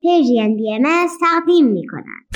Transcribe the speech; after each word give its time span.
پیجین 0.00 0.56
بی 0.56 0.74
ام 0.74 1.08
تقدیم 1.20 1.66
می 1.66 1.86
کنند. 1.86 2.26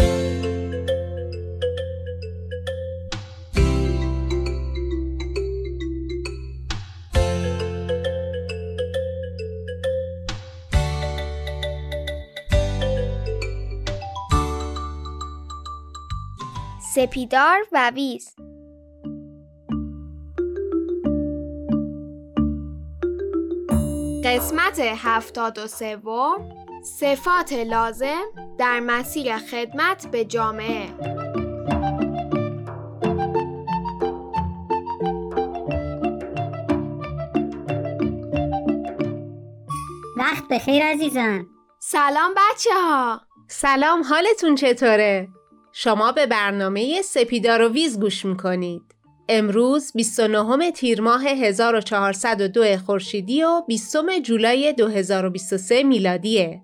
سپیدار 16.94 17.58
و 17.72 17.90
ویز 17.94 18.36
قسمت 24.24 24.80
هفتاد 24.80 25.58
و 25.58 25.66
سوم 25.66 26.63
صفات 26.84 27.52
لازم 27.52 28.22
در 28.58 28.80
مسیر 28.80 29.38
خدمت 29.38 30.06
به 30.06 30.24
جامعه 30.24 30.88
وقت 40.16 40.48
بخیر 40.50 40.84
عزیزان 40.84 41.46
سلام 41.78 42.30
بچه 42.36 42.70
ها 42.74 43.20
سلام 43.48 44.02
حالتون 44.02 44.54
چطوره؟ 44.54 45.28
شما 45.72 46.12
به 46.12 46.26
برنامه 46.26 47.02
سپیدار 47.02 47.62
و 47.62 47.68
ویز 47.68 48.00
گوش 48.00 48.24
می‌کنید. 48.24 48.82
امروز 49.28 49.92
29 49.94 50.70
تیر 50.70 51.00
ماه 51.00 51.26
1402 51.26 52.78
خورشیدی 52.78 53.42
و 53.42 53.62
20 53.68 54.18
جولای 54.22 54.72
2023 54.72 55.82
میلادیه. 55.82 56.62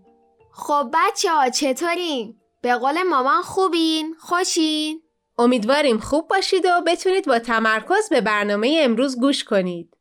خب 0.53 0.91
بچه 0.93 1.31
ها 1.31 1.51
چطورین؟ 1.51 2.37
به 2.63 2.75
قول 2.75 3.03
مامان 3.03 3.43
خوبین؟ 3.43 4.15
خوشین؟ 4.19 5.03
امیدواریم 5.39 5.99
خوب 5.99 6.29
باشید 6.29 6.67
و 6.67 6.81
بتونید 6.87 7.27
با 7.27 7.39
تمرکز 7.39 8.09
به 8.11 8.21
برنامه 8.21 8.81
امروز 8.83 9.21
گوش 9.21 9.45
کنید. 9.45 9.97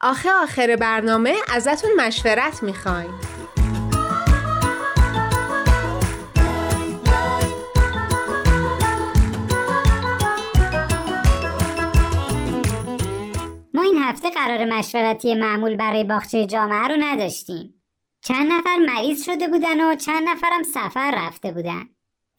آخه 0.00 0.30
آخر 0.42 0.76
برنامه 0.76 1.36
ازتون 1.54 1.90
مشورت 1.96 2.62
می‌خوایم. 2.62 3.20
ما 13.74 13.82
این 13.82 13.98
هفته 13.98 14.30
قرار 14.30 14.64
مشورتی 14.64 15.34
معمول 15.34 15.76
برای 15.76 16.04
باغچه 16.04 16.46
جامعه 16.46 16.88
رو 16.88 16.96
نداشتیم. 17.00 17.81
چند 18.24 18.52
نفر 18.52 18.76
مریض 18.76 19.24
شده 19.24 19.48
بودن 19.48 19.80
و 19.80 19.94
چند 19.94 20.28
نفرم 20.28 20.62
سفر 20.62 21.26
رفته 21.26 21.52
بودن. 21.52 21.88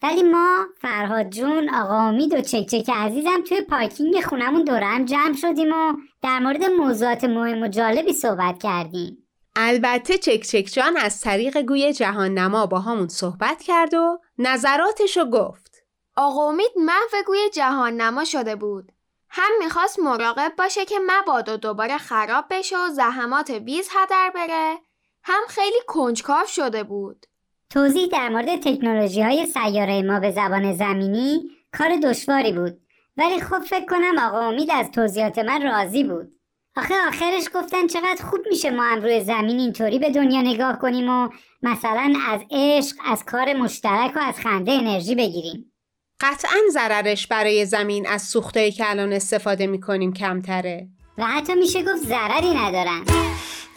ولی 0.03 0.23
ما 0.23 0.65
فرهاد 0.81 1.29
جون 1.29 1.69
آقا 1.69 1.99
امید 1.99 2.33
و 2.33 2.41
چکچک 2.41 2.89
عزیزم 2.89 3.41
توی 3.47 3.61
پارکینگ 3.61 4.21
خونمون 4.21 4.63
دورم 4.63 5.05
جمع 5.05 5.33
شدیم 5.33 5.73
و 5.73 5.93
در 6.21 6.39
مورد 6.39 6.63
موضوعات 6.65 7.23
مهم 7.23 7.61
و 7.61 7.67
جالبی 7.67 8.13
صحبت 8.13 8.63
کردیم. 8.63 9.27
البته 9.55 10.17
چکچک 10.17 10.69
جان 10.73 10.97
از 10.97 11.21
طریق 11.21 11.61
گوی 11.61 11.93
جهان 11.93 12.33
نما 12.33 12.65
با 12.65 12.79
همون 12.79 13.07
صحبت 13.07 13.61
کرد 13.61 13.93
و 13.93 14.19
نظراتشو 14.37 15.25
گفت. 15.25 15.75
آقا 16.15 16.49
امید 16.49 16.71
محو 16.75 17.23
گوی 17.25 17.49
جهان 17.53 18.01
نما 18.01 18.23
شده 18.23 18.55
بود. 18.55 18.91
هم 19.29 19.51
می‌خواست 19.59 19.99
مراقب 19.99 20.53
باشه 20.57 20.85
که 20.85 20.95
مبادا 21.07 21.55
دوباره 21.55 21.97
خراب 21.97 22.45
بشه 22.49 22.77
و 22.77 22.89
زحمات 22.89 23.49
ویز 23.49 23.89
هدر 23.91 24.31
بره 24.35 24.77
هم 25.23 25.41
خیلی 25.49 25.77
کنجکاو 25.87 26.45
شده 26.47 26.83
بود. 26.83 27.25
توضیح 27.69 28.07
در 28.07 28.29
مورد 28.29 28.55
تکنولوژی 28.55 29.21
های 29.21 29.45
سیاره 29.45 30.01
ما 30.01 30.19
به 30.19 30.31
زبان 30.31 30.73
زمینی 30.73 31.43
کار 31.77 31.97
دشواری 31.97 32.51
بود. 32.51 32.77
ولی 33.17 33.41
خب 33.41 33.59
فکر 33.59 33.85
کنم 33.85 34.17
آقا 34.17 34.39
امید 34.39 34.71
از 34.71 34.91
توضیحات 34.91 35.39
من 35.39 35.61
راضی 35.61 36.03
بود. 36.03 36.31
آخه 36.75 36.93
آخرش 37.07 37.43
گفتن 37.55 37.87
چقدر 37.87 38.25
خوب 38.29 38.39
میشه 38.49 38.69
ما 38.69 38.83
هم 38.83 39.01
روی 39.01 39.23
زمین 39.23 39.59
اینطوری 39.59 39.99
به 39.99 40.09
دنیا 40.09 40.41
نگاه 40.41 40.79
کنیم 40.79 41.09
و 41.09 41.29
مثلا 41.61 42.13
از 42.27 42.41
عشق 42.51 42.95
از 43.05 43.25
کار 43.25 43.53
مشترک 43.53 44.11
و 44.15 44.19
از 44.19 44.39
خنده 44.39 44.71
انرژی 44.71 45.15
بگیریم. 45.15 45.73
قطعا 46.19 46.59
ضررش 46.71 47.27
برای 47.27 47.65
زمین 47.65 48.07
از 48.07 48.21
سوختایی 48.21 48.71
که 48.71 48.89
الان 48.89 49.13
استفاده 49.13 49.67
می‌کنیم 49.67 50.13
کمتره. 50.13 50.87
و 51.17 51.25
حتی 51.25 51.55
میشه 51.55 51.83
گفت 51.83 52.03
ضرری 52.03 52.53
ندارن. 52.53 53.03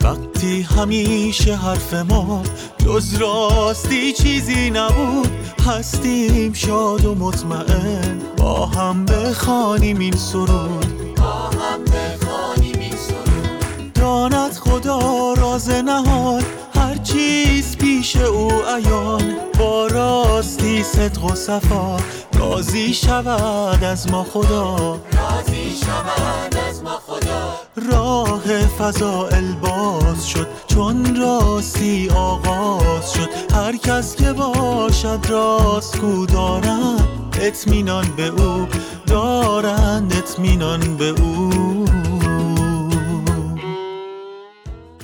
وقتی 0.06 0.62
همیشه 0.62 1.56
حرف 1.56 1.94
ما 1.94 2.42
جز 2.78 3.14
راستی 3.14 4.12
چیزی 4.12 4.70
نبود 4.70 5.30
هستیم 5.66 6.52
شاد 6.52 7.04
و 7.04 7.14
مطمئن. 7.14 8.20
با 8.36 8.66
هم 8.66 9.04
بخوانیم 9.04 9.98
این 9.98 10.16
سرود. 10.16 11.14
با 11.16 11.32
هم 11.32 11.84
بخوانیم 11.84 12.78
این 12.80 12.96
سرود. 12.96 13.92
داند 13.94 14.52
خدا 14.52 15.32
راز 15.32 15.70
نهان. 15.70 16.42
هر 16.42 16.65
چیز 17.06 17.76
پیش 17.76 18.16
او 18.16 18.50
عیان؟ 18.62 19.36
با 19.58 19.86
راستی 19.86 20.82
صدق 20.82 21.24
و 21.24 21.34
صفا. 21.34 21.96
راضی 22.38 22.94
شود 22.94 23.84
از 23.84 24.10
ما 24.10 24.24
خدا. 24.24 24.76
راضی 25.12 25.76
شود 25.84 26.56
از 26.68 26.82
ما 26.82 27.00
خدا. 27.06 27.54
راه 27.90 28.66
فضائل 28.66 29.52
باز 29.52 30.28
شد. 30.28 30.46
چون 30.66 31.16
راستی 31.16 32.08
آغاز 32.08 33.12
شد. 33.12 33.28
هر 33.54 33.76
کس 33.76 34.16
که 34.16 34.32
باشد 34.32 35.18
راست 35.28 35.98
کو 35.98 36.26
دارند 36.26 37.38
اطمینان 37.40 38.04
به 38.16 38.26
او. 38.26 38.66
دارند 39.06 40.12
اطمینان 40.12 40.96
به 40.96 41.08
او. 41.08 41.84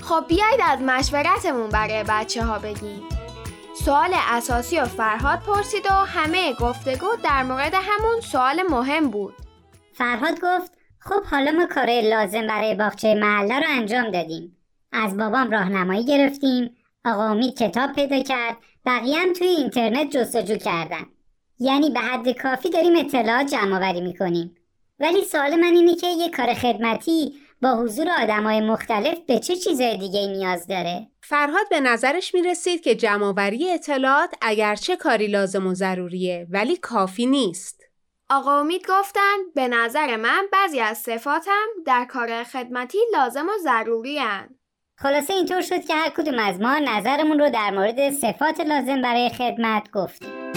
خب 0.02 0.24
بیاید 0.28 0.60
از 0.64 0.80
مشورتمون 0.80 1.68
برای 1.68 2.04
بچه 2.08 2.44
ها 2.44 2.58
بگیم. 2.58 3.02
سوال 3.84 4.10
اساسی 4.14 4.78
و 4.78 4.84
فرهاد 4.84 5.38
پرسید 5.38 5.86
و 5.86 5.92
همه 5.92 6.52
گفتگو 6.52 7.06
در 7.24 7.42
مورد 7.42 7.74
همون 7.74 8.20
سوال 8.20 8.62
مهم 8.70 9.10
بود. 9.10 9.34
فرهاد 9.92 10.40
گفت 10.40 10.72
خب 10.98 11.24
حالا 11.24 11.50
ما 11.50 11.66
کارهای 11.66 12.10
لازم 12.10 12.46
برای 12.46 12.74
باغچه 12.74 13.14
محله 13.14 13.58
رو 13.58 13.66
انجام 13.68 14.10
دادیم. 14.10 14.56
از 14.92 15.16
بابام 15.16 15.50
راهنمایی 15.50 16.04
گرفتیم. 16.04 16.76
آقا 17.04 17.24
امید 17.24 17.58
کتاب 17.58 17.92
پیدا 17.92 18.22
کرد. 18.22 18.56
بقیه 18.86 19.18
هم 19.18 19.32
توی 19.32 19.46
اینترنت 19.46 20.10
جستجو 20.10 20.56
کردن. 20.56 21.06
یعنی 21.58 21.90
به 21.90 22.00
حد 22.00 22.42
کافی 22.42 22.70
داریم 22.70 22.96
اطلاعات 22.96 23.46
جمع 23.46 23.76
آوری 23.76 24.00
می‌کنیم. 24.00 24.56
ولی 25.00 25.24
سوال 25.24 25.56
من 25.56 25.72
اینه 25.74 25.94
که 25.94 26.06
یه 26.06 26.30
کار 26.30 26.54
خدمتی 26.54 27.34
با 27.62 27.74
حضور 27.74 28.06
آدمای 28.22 28.60
مختلف 28.60 29.18
به 29.26 29.38
چه 29.38 29.56
چیزای 29.56 29.96
دیگه 29.96 30.26
نیاز 30.26 30.66
داره 30.66 31.06
فرهاد 31.20 31.68
به 31.70 31.80
نظرش 31.80 32.34
می 32.34 32.42
رسید 32.42 32.80
که 32.80 32.94
جمعآوری 32.94 33.70
اطلاعات 33.70 34.34
اگرچه 34.40 34.96
کاری 34.96 35.26
لازم 35.26 35.66
و 35.66 35.74
ضروریه 35.74 36.46
ولی 36.50 36.76
کافی 36.76 37.26
نیست. 37.26 37.80
آقا 38.30 38.60
امید 38.60 38.86
گفتن 38.88 39.36
به 39.54 39.68
نظر 39.68 40.16
من 40.16 40.44
بعضی 40.52 40.80
از 40.80 40.98
صفاتم 40.98 41.66
در 41.86 42.04
کار 42.04 42.44
خدمتی 42.44 42.98
لازم 43.12 43.46
و 43.46 43.62
ضروری 43.62 44.18
هن. 44.18 44.48
خلاصه 44.98 45.32
اینطور 45.34 45.60
شد 45.60 45.84
که 45.84 45.94
هر 45.94 46.08
کدوم 46.08 46.38
از 46.38 46.60
ما 46.60 46.78
نظرمون 46.78 47.38
رو 47.38 47.50
در 47.50 47.70
مورد 47.70 48.10
صفات 48.10 48.60
لازم 48.60 49.02
برای 49.02 49.28
خدمت 49.28 49.90
گفتیم. 49.90 50.52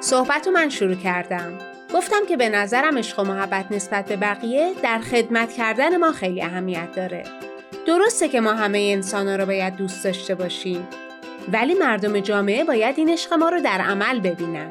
صحبت 0.00 0.48
من 0.48 0.68
شروع 0.68 0.94
کردم. 0.94 1.67
گفتم 1.94 2.26
که 2.28 2.36
به 2.36 2.48
نظرم 2.48 2.98
عشق 2.98 3.18
و 3.18 3.24
محبت 3.24 3.66
نسبت 3.72 4.04
به 4.04 4.16
بقیه 4.16 4.72
در 4.82 4.98
خدمت 4.98 5.52
کردن 5.52 5.96
ما 5.96 6.12
خیلی 6.12 6.42
اهمیت 6.42 6.92
داره. 6.96 7.24
درسته 7.86 8.28
که 8.28 8.40
ما 8.40 8.52
همه 8.52 8.78
انسان 8.78 9.28
رو 9.28 9.46
باید 9.46 9.76
دوست 9.76 10.04
داشته 10.04 10.34
باشیم. 10.34 10.88
ولی 11.52 11.74
مردم 11.74 12.20
جامعه 12.20 12.64
باید 12.64 12.98
این 12.98 13.08
عشق 13.08 13.34
ما 13.34 13.48
رو 13.48 13.60
در 13.60 13.80
عمل 13.80 14.20
ببینن. 14.20 14.70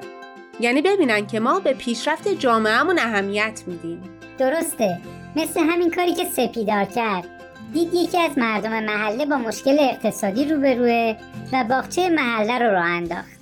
یعنی 0.59 0.81
ببینن 0.81 1.27
که 1.27 1.39
ما 1.39 1.59
به 1.59 1.73
پیشرفت 1.73 2.27
جامعهمون 2.27 2.99
اهمیت 2.99 3.63
میدیم. 3.67 4.01
درسته. 4.37 4.97
مثل 5.35 5.59
همین 5.59 5.91
کاری 5.91 6.13
که 6.13 6.25
سپیدار 6.25 6.85
کرد. 6.85 7.25
دید 7.73 7.93
یکی 7.93 8.19
از 8.19 8.37
مردم 8.37 8.83
محله 8.83 9.25
با 9.25 9.37
مشکل 9.37 9.77
اقتصادی 9.79 10.45
روبروه 10.45 11.15
و 11.53 11.63
باغچه 11.63 12.09
محله 12.09 12.59
رو 12.59 12.71
راه 12.71 12.85
انداخت. 12.85 13.37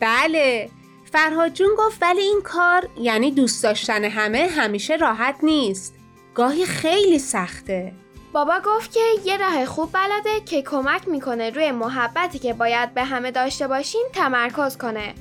بله 0.00 0.68
فرهاد 1.12 1.52
جون 1.52 1.68
گفت 1.78 1.98
ولی 2.02 2.20
این 2.20 2.40
کار 2.44 2.88
یعنی 3.00 3.30
دوست 3.30 3.62
داشتن 3.62 4.04
همه 4.04 4.48
همیشه 4.56 4.96
راحت 4.96 5.36
نیست. 5.42 5.94
گاهی 6.34 6.66
خیلی 6.66 7.18
سخته. 7.18 7.92
بابا 8.32 8.60
گفت 8.64 8.92
که 8.92 9.00
یه 9.24 9.36
راه 9.36 9.66
خوب 9.66 9.92
بلده 9.92 10.40
که 10.46 10.62
کمک 10.62 11.08
می‌کنه 11.08 11.50
روی 11.50 11.70
محبتی 11.70 12.38
که 12.38 12.52
باید 12.52 12.94
به 12.94 13.04
همه 13.04 13.30
داشته 13.30 13.68
باشین 13.68 14.06
تمرکز 14.12 14.76
کنه. 14.76 15.14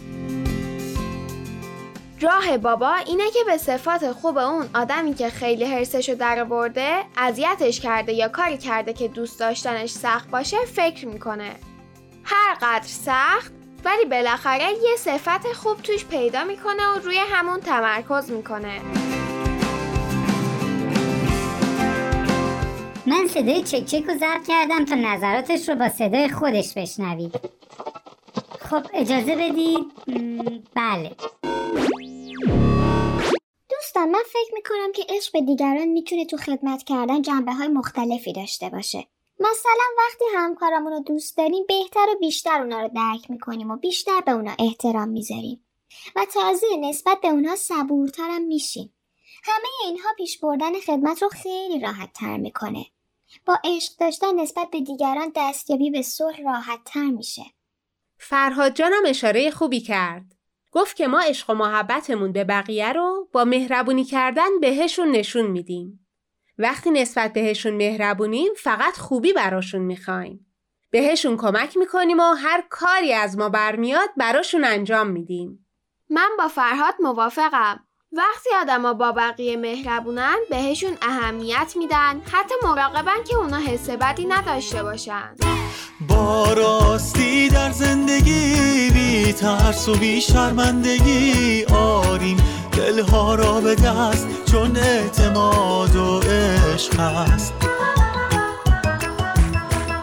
راه 2.22 2.58
بابا 2.58 2.94
اینه 2.94 3.32
که 3.32 3.40
به 3.46 3.58
صفات 3.58 4.12
خوب 4.12 4.38
اون 4.38 4.70
آدمی 4.76 5.14
که 5.14 5.30
خیلی 5.30 5.66
حرسشو 5.66 6.16
درآورده 6.16 7.04
اذیتش 7.18 7.80
کرده 7.80 8.14
یا 8.14 8.28
کاری 8.28 8.58
کرده 8.58 8.94
که 8.94 9.08
دوست 9.08 9.40
داشتنش 9.40 9.90
سخت 9.90 10.30
باشه 10.30 10.58
فکر 10.76 11.08
می‌کنه. 11.08 11.56
هر 12.24 12.58
قدر 12.62 12.88
سخت 12.88 13.57
ولی 13.86 14.06
بالاخره 14.06 14.72
یه 14.84 14.96
صفت 14.98 15.54
خوب 15.54 15.82
توش 15.82 16.06
پیدا 16.06 16.44
می‌کنه 16.44 16.88
و 16.88 17.00
روی 17.00 17.18
همون 17.18 17.60
تمرکز 17.60 18.32
می‌کنه. 18.32 18.82
من 23.06 23.28
صدای 23.28 23.64
چک 23.64 23.86
چک 23.86 24.04
رو 24.08 24.14
ضبط 24.18 24.48
کردم 24.48 24.86
تا 24.86 24.96
نظراتش 24.96 25.70
رو 25.70 25.76
با 25.76 25.90
صدای 25.90 26.30
خودش 26.30 26.74
بشنوید 26.74 27.40
خب 28.70 28.86
اجازه 28.94 29.36
بدید 29.36 29.86
بله. 30.76 31.12
دوستان 33.70 34.10
من 34.10 34.24
فکر 34.26 34.54
می‌کنم 34.54 34.92
که 34.96 35.06
عشق 35.10 35.34
به 35.34 35.42
دیگران 35.42 35.86
می‌تونه 35.86 36.26
تو 36.26 36.38
خدمت 36.38 36.84
کردن 36.84 37.22
جنبه 37.22 37.54
های 37.54 37.68
مختلفی 37.68 38.34
داشته 38.34 38.70
باشه. 38.70 39.08
مثلا 39.40 39.84
وقتی 39.98 40.26
همکارامون 40.36 40.94
رو 40.94 41.00
دوست 41.00 41.38
داریم 41.38 41.66
بهتر 41.68 42.06
و 42.10 42.20
بیشتر 42.20 42.62
اونا 42.62 42.82
رو 42.82 42.88
درک 42.96 43.32
می‌کنیم 43.32 43.72
و 43.72 43.78
بیشتر 43.78 44.22
به 44.22 44.32
اونا 44.32 44.56
احترام 44.60 45.10
می‌ذاریم. 45.10 45.66
و 46.16 46.26
تازه 46.34 46.68
نسبت 46.80 47.22
به 47.22 47.28
اونا 47.28 47.56
صبورترم 47.56 48.42
میشیم. 48.42 48.94
همه 49.44 49.68
اینها 49.86 50.10
پیش 50.18 50.40
بردن 50.40 50.80
خدمت 50.80 51.24
رو 51.24 51.30
خیلی 51.30 51.80
راحت 51.80 52.14
تر 52.14 52.38
می‌کنه. 52.38 52.86
با 53.46 53.60
عشق 53.64 53.94
داشتن 54.00 54.40
نسبت 54.40 54.70
به 54.70 54.82
دیگران 54.82 55.32
دستیابی 55.36 55.92
به 55.92 56.02
صلح 56.02 56.42
راحت 56.42 56.80
تر 56.86 57.06
میشه. 57.06 57.44
فرهاد 58.18 58.74
جانم 58.74 59.04
اشاره 59.06 59.52
خوبی 59.52 59.82
کرد. 59.82 60.36
گفت 60.72 60.96
که 60.96 61.08
ما 61.08 61.22
عشق 61.22 61.50
و 61.50 61.54
محبتمون 61.54 62.32
به 62.32 62.44
بقیه 62.44 62.94
رو 62.94 63.30
با 63.32 63.46
مهربونی 63.46 64.04
کردن 64.04 64.60
بهشون 64.62 65.12
نشون 65.12 65.46
میدیم. 65.46 66.07
وقتی 66.60 66.92
نسبت 66.92 67.34
بهشون 67.34 67.74
مهربونیم 67.74 68.52
فقط 68.58 68.98
خوبی 68.98 69.34
براشون 69.34 69.82
می‌خوایم. 69.82 70.46
بهشون 70.92 71.38
کمک 71.38 71.78
می‌کنیم 71.78 72.20
و 72.20 72.34
هر 72.34 72.64
کاری 72.70 73.14
از 73.14 73.38
ما 73.38 73.50
برمیاد 73.50 74.10
براشون 74.18 74.64
انجام 74.64 75.08
میدیم. 75.08 75.66
من 76.10 76.30
با 76.38 76.48
فرهاد 76.48 76.94
موافقم. 77.00 77.80
وقتی 78.12 78.50
آدما 78.62 78.94
با 78.94 79.12
بقیه 79.12 79.58
مهربونن 79.58 80.36
بهشون 80.50 80.98
اهمیت 81.02 81.74
میدن. 81.76 82.22
حتی 82.32 82.56
مراقبن 82.64 83.24
که 83.28 83.36
اونا 83.36 83.58
حس 83.58 83.90
بدی 83.90 84.26
نداشته 84.26 84.84
باشن. 84.84 85.36
با 86.10 86.54
راستی 86.54 87.50
در 87.50 87.72
زندگی 87.72 88.90
بی 88.94 89.34
ترس 89.34 89.90
و 89.90 89.96
بی 89.96 90.22
شرمندگی 90.22 91.66
آریم. 91.66 92.38
دلها 92.78 93.36
را 93.36 93.62
به 93.62 93.76
دست 93.76 94.28
چون 94.52 94.78
اعتماد 94.78 95.96
و 95.96 96.20
عشق 96.20 97.00
هست. 97.00 97.54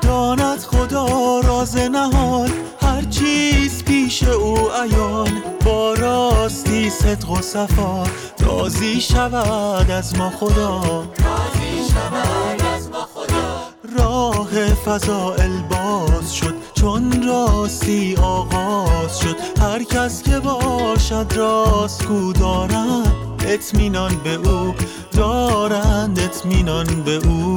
داند 0.03 0.59
خدا 0.59 1.41
راز 1.41 1.77
نهان 1.77 2.51
هر 2.83 3.03
چیز 3.03 3.85
پیش 3.85 4.23
او 4.23 4.71
عیان. 4.71 5.43
با 5.65 5.95
راستی 5.95 6.91
صدق 6.91 7.31
و 7.31 7.41
صفا 7.41 8.05
راضی 8.41 9.01
شود 9.01 9.91
از 9.91 10.19
ما 10.19 10.31
خدا. 10.31 10.81
راضی 10.83 11.93
شود 11.93 12.63
از 12.77 12.89
ما 12.89 13.09
خدا. 13.15 13.61
راه 13.99 14.75
فضائل 14.75 15.63
باز 15.71 16.35
شد. 16.35 16.55
چون 16.85 17.23
راستی 17.23 18.17
آغاز 18.23 19.21
شد 19.21 19.37
هر 19.61 19.83
کس 19.83 20.23
که 20.23 20.41
باشد 20.41 21.27
راست 21.37 22.07
کو 22.07 22.33
دارند 22.33 23.43
اطمینان 23.49 24.11
به 24.25 24.35
او 24.35 24.75
دارند 25.17 26.19
اطمینان 26.19 26.87
به 27.05 27.29
او. 27.29 27.57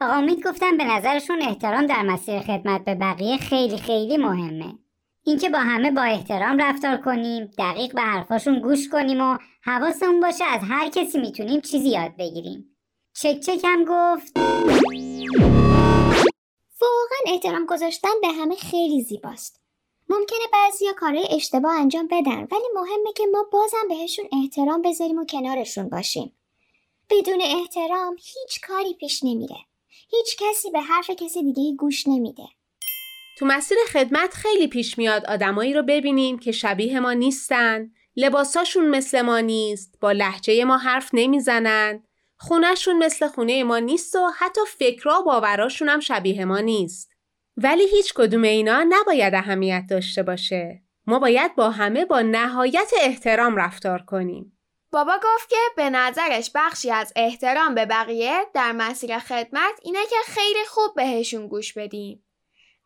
امید 0.00 0.46
گفتم 0.46 0.76
به 0.76 0.84
نظرشون 0.84 1.42
احترام 1.42 1.86
در 1.86 2.02
مسیر 2.02 2.40
خدمت 2.40 2.84
به 2.84 2.94
بقیه 2.94 3.36
خیلی 3.36 3.78
خیلی 3.78 4.16
مهمه. 4.16 4.74
اینکه 5.24 5.48
با 5.48 5.58
همه 5.58 5.90
با 5.90 6.02
احترام 6.02 6.58
رفتار 6.58 6.96
کنیم 6.96 7.50
دقیق 7.58 7.94
به 7.94 8.02
حرفاشون 8.02 8.60
گوش 8.60 8.88
کنیم 8.88 9.20
و 9.20 9.38
حواسمون 9.62 10.20
باشه 10.20 10.44
از 10.44 10.60
هر 10.68 10.88
کسی 10.88 11.18
می‌تونیم 11.18 11.60
چیزی 11.60 11.88
یاد 11.88 12.12
بگیریم. 12.18 12.64
چک 13.14 13.40
چک 13.40 13.64
هم 13.64 13.84
گفت. 13.84 14.38
واقعا 16.80 17.34
احترام 17.34 17.66
گذاشتن 17.66 18.20
به 18.22 18.28
همه 18.28 18.56
خیلی 18.56 19.02
زیباست. 19.02 19.60
ممکنه 20.08 20.38
بعضیا 20.52 20.92
کارهای 20.92 21.28
اشتباه 21.30 21.80
انجام 21.80 22.06
بدن 22.06 22.48
ولی 22.50 22.68
مهمه 22.74 23.12
که 23.16 23.26
ما 23.32 23.42
بازم 23.52 23.88
بهشون 23.88 24.24
احترام 24.32 24.82
بذاریم 24.82 25.18
و 25.18 25.24
کنارشون 25.24 25.88
باشیم. 25.88 26.38
بدون 27.10 27.42
احترام 27.42 28.16
هیچ 28.16 28.60
کاری 28.60 28.94
پیش 28.94 29.24
نمیره. 29.24 29.56
هیچ 30.10 30.36
کسی 30.38 30.70
به 30.70 30.80
حرف 30.80 31.10
کسی 31.10 31.52
دیگه 31.52 31.76
گوش 31.76 32.08
نمیده. 32.08 32.44
تو 33.38 33.46
مسیر 33.46 33.78
خدمت 33.92 34.34
خیلی 34.34 34.66
پیش 34.66 34.98
میاد 34.98 35.26
آدمایی 35.26 35.74
رو 35.74 35.82
ببینیم 35.82 36.38
که 36.38 36.52
شبیه 36.52 37.00
ما 37.00 37.12
نیستن 37.12 37.90
لباساشون 38.16 38.88
مثل 38.88 39.22
ما 39.22 39.40
نیست 39.40 39.98
با 40.00 40.12
لحجه 40.12 40.64
ما 40.64 40.76
حرف 40.76 41.10
نمی‌زنن. 41.12 42.07
خونهشون 42.38 42.98
مثل 42.98 43.28
خونه 43.28 43.64
ما 43.64 43.78
نیست 43.78 44.16
و 44.16 44.30
حتی 44.38 44.60
فکرها 44.78 45.20
و 45.20 45.24
باوراشون 45.24 45.88
هم 45.88 46.00
شبیه 46.00 46.44
ما 46.44 46.60
نیست 46.60 47.12
ولی 47.56 47.88
هیچ 47.88 48.14
کدوم 48.14 48.42
اینا 48.42 48.84
نباید 48.88 49.34
اهمیت 49.34 49.84
داشته 49.90 50.22
باشه 50.22 50.82
ما 51.06 51.18
باید 51.18 51.54
با 51.54 51.70
همه 51.70 52.04
با 52.04 52.20
نهایت 52.20 52.90
احترام 53.00 53.56
رفتار 53.56 54.02
کنیم 54.02 54.58
بابا 54.92 55.20
گفت 55.22 55.48
که 55.48 55.56
به 55.76 55.90
نظرش 55.90 56.50
بخشی 56.54 56.90
از 56.90 57.12
احترام 57.16 57.74
به 57.74 57.86
بقیه 57.86 58.46
در 58.54 58.72
مسیر 58.72 59.18
خدمت 59.18 59.80
اینه 59.82 60.06
که 60.06 60.16
خیلی 60.26 60.64
خوب 60.68 60.94
بهشون 60.96 61.48
گوش 61.48 61.72
بدیم. 61.72 62.24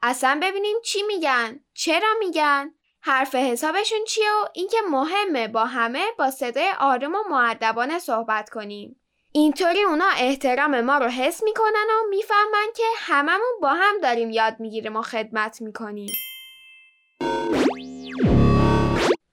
اصلا 0.02 0.40
ببینیم 0.42 0.76
چی 0.84 1.02
میگن، 1.02 1.60
چرا 1.74 2.08
میگن، 2.18 2.74
حرف 3.00 3.34
حسابشون 3.34 4.04
چیه 4.04 4.32
و 4.42 4.48
اینکه 4.54 4.76
مهمه 4.90 5.48
با 5.48 5.64
همه 5.64 6.04
با 6.18 6.30
صدای 6.30 6.70
آروم 6.80 7.14
و 7.14 7.22
معدبانه 7.30 7.98
صحبت 7.98 8.50
کنیم. 8.50 9.01
اینطوری 9.34 9.82
اونا 9.82 10.08
احترام 10.16 10.80
ما 10.80 10.98
رو 10.98 11.06
حس 11.08 11.42
می‌کنن 11.42 11.86
و 11.90 12.08
می‌فهمن 12.10 12.66
که 12.76 12.82
هممون 12.96 13.60
با 13.62 13.68
هم 13.68 14.00
داریم 14.02 14.30
یاد 14.30 14.60
می‌گیریم 14.60 14.96
و 14.96 15.02
خدمت 15.02 15.62
می‌کنیم. 15.62 16.10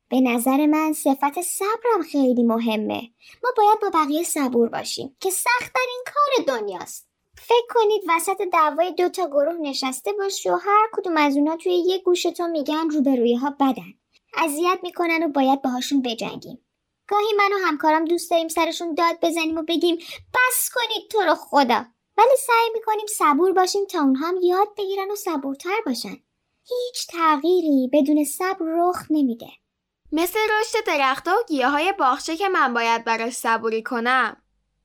به 0.10 0.22
نظر 0.22 0.66
من 0.66 0.94
صفت 0.94 1.42
صبرم 1.42 2.01
خیلی 2.12 2.44
مهمه. 2.44 3.01
ما 3.44 3.50
باید 3.57 3.80
با 3.81 3.90
بقیه 4.00 4.24
صبور 4.24 4.69
باشیم 4.69 5.16
که 5.19 5.30
سخت 5.30 5.75
این 5.88 6.04
کار 6.06 6.60
دنیاست. 6.60 7.10
فکر 7.38 7.68
کنید 7.69 8.02
وسط 8.10 8.42
دعوای 8.54 8.92
دو 8.92 9.10
تا 9.10 9.28
گروه 9.28 9.56
نشسته 9.62 10.14
باشی 10.14 10.50
و 10.50 10.56
هر 10.56 10.90
کدوم 10.94 11.18
از 11.18 11.38
اونا 11.38 11.56
توی 11.56 11.74
یه 11.74 11.97
گوش 11.97 12.24
تو 12.24 12.47
میگن 12.47 12.90
روبروی 12.90 13.35
ها 13.35 13.50
بدن. 13.59 13.94
اذیت 14.38 14.80
می‌کنن 14.83 15.24
و 15.24 15.28
باید 15.28 15.62
باهاشون 15.62 16.02
بجنگیم. 16.02 16.66
گاهی 17.09 17.33
من 17.37 17.49
و 17.54 17.68
همکارم 17.68 18.06
دوست 18.06 18.31
داریم 18.31 18.47
سرشون 18.47 18.94
داد 18.94 19.18
بزنیم 19.21 19.57
و 19.57 19.63
بگیم 19.63 19.95
بس 20.33 20.69
کنید 20.73 21.09
تو 21.11 21.21
رو 21.21 21.35
خدا. 21.35 21.85
ولی 22.18 22.35
سعی 22.47 22.69
می‌کنیم 22.73 23.06
صبور 23.07 23.51
باشیم 23.54 23.85
تا 23.85 23.99
اونها 23.99 24.28
هم 24.28 24.35
یاد 24.44 24.68
بگیرن 24.78 25.11
و 25.11 25.16
صبورتر 25.16 25.81
باشن. 25.85 26.18
هیچ 26.68 27.07
تغییری 27.09 27.89
بدون 27.94 28.23
صبر 28.23 28.66
رخ 28.66 29.04
نمیده. 29.09 29.47
مثل 30.11 30.39
رشد 30.39 30.87
درختها 30.87 31.33
و 31.33 31.44
گیاه 31.47 31.71
های 31.71 31.94
باغچه 31.99 32.37
که 32.37 32.49
من 32.49 32.73
باید 32.73 33.04
براش 33.04 33.33
صبوری 33.33 33.83
کنم. 33.83 34.37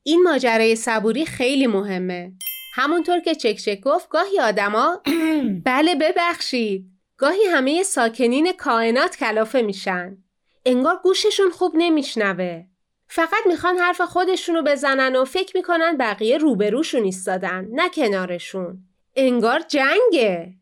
این 0.03 0.23
ماجرای 0.23 0.75
صبوری 0.75 1.25
خیلی 1.25 1.67
مهمه. 1.67 2.31
همونطور 2.73 3.19
که 3.19 3.35
چک 3.35 3.55
چک 3.55 3.79
گفت 3.81 4.09
گاهی 4.09 4.39
آدما 4.39 5.01
بله 5.65 5.95
ببخشید. 5.95 6.85
گاهی 7.17 7.43
همه 7.43 7.83
ساکنین 7.83 8.51
کائنات 8.51 9.17
کلافه 9.17 9.61
میشن. 9.61 10.24
انگار 10.65 10.99
گوششون 11.03 11.49
خوب 11.49 11.71
نمیشنوه. 11.75 12.63
فقط 13.07 13.45
می‌خوان 13.45 13.77
حرف 13.77 14.01
خودشونو 14.01 14.61
بزنن 14.61 15.15
و 15.15 15.25
فکر 15.25 15.57
می‌کنن 15.57 15.97
بقیه 15.97 16.37
روبروشون 16.37 17.03
ایستادن 17.03 17.67
نه 17.71 17.89
کنارشون. 17.89 18.77
انگار 19.15 19.59
جنگه. 19.59 20.53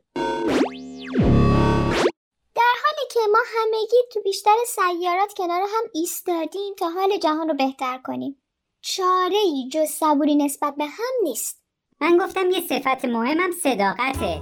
در 2.56 2.74
حالی 2.84 3.08
که 3.14 3.20
ما 3.32 3.40
همگی 3.58 3.98
تو 4.14 4.22
بیشتر 4.22 4.56
سیارات 4.68 5.34
کنار 5.38 5.62
هم 5.62 5.84
ایستادیم 5.94 6.74
تا 6.78 6.90
حال 6.90 7.18
جهان 7.18 7.50
رو 7.50 7.54
بهتر 7.56 7.98
کنیم. 8.04 8.38
چاره 8.82 9.38
ای 9.38 9.70
جز 9.72 9.88
صبوری 9.88 10.36
نسبت 10.36 10.76
به 10.78 10.86
هم 10.86 11.14
نیست. 11.24 11.64
من 12.02 12.18
گفتم 12.18 12.52
یه 12.52 12.62
صفت 12.62 13.06
مهمم 13.06 13.52
صداقته. 13.52 14.42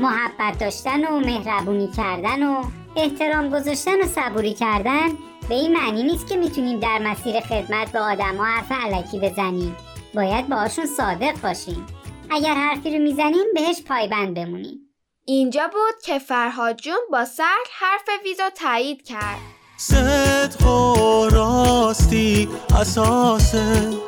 محبت 0.00 0.58
داشتن 0.58 1.04
و 1.04 1.20
مهربونی 1.20 1.88
کردن 1.96 2.42
و 2.42 2.64
احترام 2.96 3.48
گذاشتن 3.48 4.00
و 4.00 4.06
صبوری 4.06 4.54
کردن 4.54 5.08
به 5.48 5.54
این 5.54 5.72
معنی 5.72 6.02
نیست 6.02 6.28
که 6.28 6.36
می‌تونیم 6.36 6.80
در 6.80 6.98
مسیر 6.98 7.40
خدمت 7.40 7.92
به 7.92 8.00
آدما 8.00 8.44
حرف 8.44 8.72
علکی 8.72 9.18
بزنیم. 9.18 9.76
باید 10.14 10.48
باهاشون 10.48 10.86
صادق 10.86 11.40
باشیم. 11.40 11.86
اگر 12.30 12.54
حرفی 12.54 12.98
رو 12.98 13.02
می‌زنیم 13.02 13.44
بهش 13.54 13.82
پایبند 13.82 14.34
بمونیم. 14.34 14.78
اینجا 15.24 15.62
بود 15.72 16.02
که 16.04 16.18
فرهاد 16.18 16.76
جون 16.76 16.98
با 17.12 17.24
سر 17.24 17.56
حرف 17.80 18.08
ویزو 18.24 18.50
تایید 18.54 19.02
کرد. 19.02 19.38
صدق 19.76 20.66
و 20.66 21.28
راستی 21.28 22.48
اساس 22.80 23.54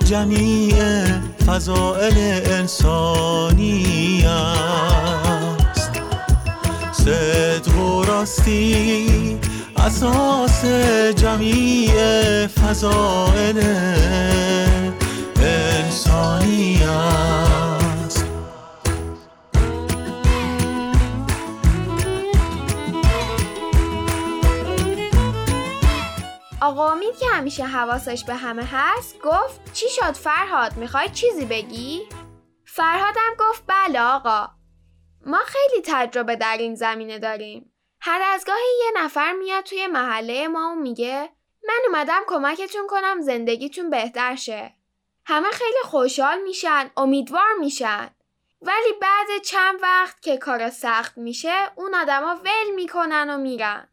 جمیع 0.04 0.74
فضائل 1.46 2.12
انسانی 2.46 4.24
است 4.26 5.29
صدق 7.04 7.78
و 7.78 8.04
راستی 8.04 9.38
اساس 9.76 10.64
جمیع 11.16 11.92
فضائل 12.46 13.62
انسانی 15.36 16.82
است. 16.84 18.26
آقا 26.60 26.92
امید 26.92 27.16
که 27.20 27.26
همیشه 27.26 27.64
حواسش 27.64 28.24
به 28.24 28.34
همه 28.34 28.64
هست 28.72 29.14
گفت 29.24 29.72
چی 29.72 29.86
شد؟ 29.88 30.12
فرهاد 30.12 30.76
می‌خوای 30.76 31.08
چیزی 31.08 31.44
بگی؟ 31.44 32.00
فرهادم 32.64 33.30
گفت 33.38 33.62
بله 33.66 34.00
آقا. 34.00 34.59
ما 35.26 35.38
خیلی 35.46 35.82
تجربه 35.84 36.36
در 36.36 36.56
این 36.56 36.74
زمینه 36.74 37.18
داریم. 37.18 37.72
هر 38.00 38.22
از 38.34 38.44
گاهی 38.44 38.78
یه 38.84 39.04
نفر 39.04 39.32
میاد 39.32 39.64
توی 39.64 39.86
محله 39.86 40.48
ما 40.48 40.72
و 40.72 40.74
میگه 40.74 41.30
من 41.68 41.80
اومدم 41.86 42.20
کمکتون 42.26 42.86
کنم 42.88 43.20
زندگیتون 43.20 43.90
بهتر 43.90 44.36
شه. 44.36 44.74
همه 45.24 45.48
خیلی 45.48 45.78
خوشحال 45.84 46.42
میشن 46.42 46.90
امیدوار 46.96 47.54
میشن. 47.60 48.10
ولی 48.62 48.92
بعد 49.00 49.42
چند 49.44 49.82
وقت 49.82 50.22
که 50.22 50.36
کار 50.36 50.70
سخت 50.70 51.18
میشه 51.18 51.72
اون 51.76 51.94
آدما 51.94 52.34
ول 52.34 52.74
می‌کنن 52.74 53.30
و 53.30 53.38
میرن. 53.38 53.88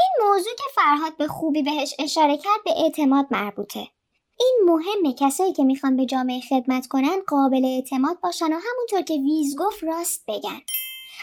این 0.00 0.28
موضوع 0.28 0.54
که 0.58 0.64
فرهاد 0.74 1.16
به 1.16 1.26
خوبی 1.26 1.62
بهش 1.62 1.94
اشاره 1.98 2.36
کرد 2.36 2.64
به 2.64 2.70
اعتماد 2.76 3.26
مربوطه. 3.30 3.88
این 4.40 4.58
مهمه 4.64 5.14
کسایی 5.18 5.52
که 5.52 5.64
می‌خوان 5.64 5.96
به 5.96 6.06
جامعه 6.06 6.40
خدمت 6.40 6.86
کنن 6.86 7.20
قابل 7.26 7.64
اعتماد 7.64 8.20
باشن 8.20 8.52
و 8.52 8.60
همونطور 8.62 9.02
که 9.02 9.14
ویز 9.14 9.56
گفت 9.58 9.84
راست 9.84 10.24
بگن. 10.28 10.60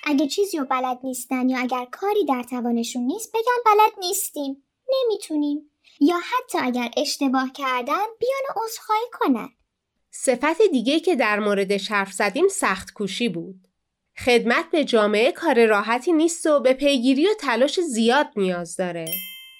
اگه 0.03 0.27
چیزی 0.27 0.57
رو 0.57 0.65
بلد 0.65 0.99
نیستن 1.03 1.49
یا 1.49 1.59
اگر 1.59 1.85
کاری 1.91 2.25
در 2.25 2.43
توانشون 2.43 3.01
نیست 3.01 3.31
بگن 3.31 3.63
بلد 3.65 4.05
نیستیم. 4.05 4.63
نمی‌تونیم. 4.93 5.71
یا 5.99 6.17
حتی 6.17 6.57
اگر 6.61 6.91
اشتباه 6.97 7.51
کردن 7.53 8.05
بیان 8.19 8.41
و 8.49 8.59
عذرخواهی 8.63 9.07
کنن. 9.11 9.49
صفت 10.11 10.61
دیگه 10.71 10.99
که 10.99 11.15
در 11.15 11.39
موردش 11.39 11.91
حرف 11.91 12.13
زدیم 12.13 12.47
سخت 12.47 12.93
کوشی 12.93 13.29
بود. 13.29 13.55
خدمت 14.25 14.65
به 14.71 14.85
جامعه 14.85 15.31
کار 15.31 15.65
راحتی 15.65 16.11
نیست 16.13 16.45
و 16.45 16.59
به 16.59 16.73
پیگیری 16.73 17.27
و 17.27 17.33
تلاش 17.39 17.79
زیاد 17.79 18.27
نیاز 18.35 18.75
داره. 18.75 19.05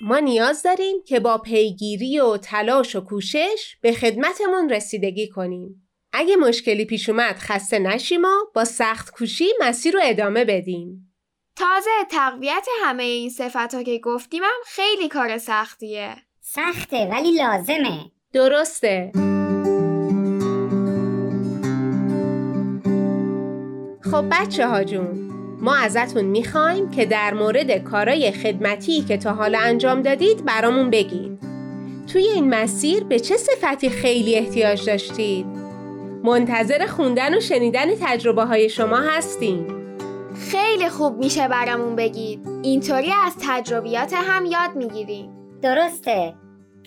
ما 0.01 0.20
نیاز 0.20 0.63
داریم 0.63 1.04
که 1.06 1.20
با 1.20 1.38
پیگیری 1.38 2.20
و 2.20 2.38
تلاش 2.38 2.96
و 2.96 3.01
کوشش 3.01 3.77
به 3.82 3.94
خدمتمون 3.94 4.70
رسیدگی 4.70 5.30
کنیم. 5.30 5.89
اگه 6.13 6.36
مشکلی 6.36 6.86
پیش 6.86 7.10
اومد 7.10 7.36
خسته 7.36 7.80
نشیم 7.80 8.24
و 8.24 8.46
با 8.56 8.66
سخت 8.66 9.12
کوشی 9.12 9.46
مسیر 9.62 9.94
رو 9.94 10.00
ادامه 10.04 10.46
بدیم. 10.46 11.13
تازه 11.56 11.89
تقویت 12.12 12.68
همه 12.84 13.04
این 13.04 13.30
صفت 13.30 13.74
ها 13.74 13.84
که 13.84 14.00
گفتیم 14.04 14.44
هم 14.44 14.62
خیلی 14.66 15.08
کار 15.08 15.38
سختیه 15.38 16.16
سخته 16.42 17.06
ولی 17.06 17.32
لازمه 17.32 18.12
درسته. 18.34 19.12
خب 24.12 24.25
بچه 24.32 24.68
ها 24.68 24.84
جون 24.84 25.37
ما 25.61 25.75
ازتون 25.75 26.25
می‌خوایم 26.25 26.89
که 26.89 27.05
در 27.05 27.33
مورد 27.33 27.83
کارای 27.83 28.31
خدمتی 28.31 29.01
که 29.01 29.17
تا 29.17 29.33
حالا 29.33 29.59
انجام 29.59 30.01
دادید 30.01 30.45
برامون 30.45 30.89
بگید 30.89 31.39
توی 32.07 32.27
این 32.27 32.49
مسیر 32.49 33.03
به 33.03 33.19
چه 33.19 33.37
صفتی 33.37 33.89
خیلی 33.89 34.35
احتیاج 34.35 34.85
داشتید؟ 34.85 35.45
منتظر 36.23 36.85
خوندن 36.85 37.37
و 37.37 37.39
شنیدن 37.39 37.95
تجربه 38.01 38.43
های 38.43 38.69
شما 38.69 38.97
هستیم. 38.97 39.67
خیلی 40.51 40.89
خوب 40.89 41.17
میشه 41.17 41.47
برامون 41.47 41.95
بگید. 41.95 42.47
اینطوری 42.63 43.11
از 43.25 43.33
تجربیات 43.47 44.13
هم 44.13 44.45
یاد 44.45 44.75
می‌گیریم. 44.75 45.29
درسته. 45.61 46.33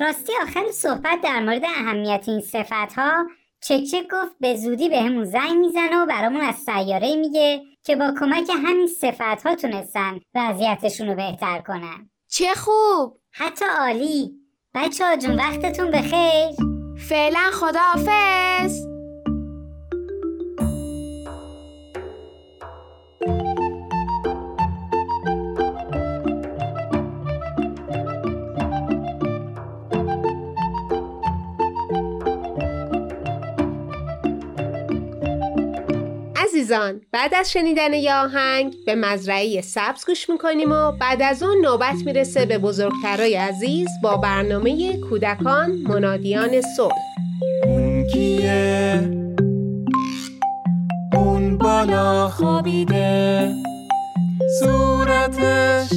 راستی 0.01 0.33
آخر 0.43 0.71
صحبت 0.73 1.21
در 1.23 1.41
مورد 1.41 1.65
اهمیت 1.65 2.25
این 2.27 2.41
صفت 2.41 2.95
ها 2.97 3.27
چک 3.61 3.83
چک 3.83 4.03
گفت 4.13 4.33
به 4.41 4.57
زودی 4.57 4.89
بهمون 4.89 5.25
زنگ 5.25 5.59
می‌زنه 5.61 6.03
و 6.03 6.07
برامون 6.07 6.41
از 6.41 6.55
سیاره 6.55 7.17
میگه 7.17 7.61
که 7.85 7.97
با 7.97 8.15
کمک 8.21 8.51
همین 8.65 8.87
صفت 8.87 9.47
ها 9.47 9.55
تونستن 9.55 10.21
وضعیتشون 10.35 11.09
رو 11.09 11.15
بهتر 11.15 11.59
کنن. 11.59 12.11
چه 12.31 12.55
خوب! 12.55 13.21
حتی 13.33 13.65
عالی. 13.79 14.31
بچه 14.75 15.05
ها 15.07 15.17
جون 15.17 15.37
وقتتون 15.37 15.91
بخیر. 15.91 16.51
فعلا 17.09 17.51
خداحافظ! 17.53 18.90
عزیزان 36.71 37.01
بعد 37.13 37.35
از 37.35 37.53
شنیدن 37.53 37.93
یه 37.93 38.15
آهنگ 38.15 38.75
به 38.87 38.95
مزرعه 38.95 39.61
سبز 39.61 40.07
گوش 40.07 40.31
می‌کنیم 40.31 40.73
و 40.73 40.93
بعد 40.93 41.23
از 41.23 41.43
اون 41.43 41.57
نوبت 41.65 41.97
می‌رسه 42.07 42.47
به 42.47 42.59
بزرگترای 42.59 43.35
عزیز 43.35 43.89
با 44.03 44.17
برنامه 44.17 44.97
کودکان 44.97 45.71
منادیان 45.71 46.61
صلح. 46.77 46.95
اون 47.65 48.07
کیه؟ 48.07 49.11
اون 51.15 51.59
بالا 51.59 52.29
خوابیده. 52.29 53.49
صورتش 54.61 55.89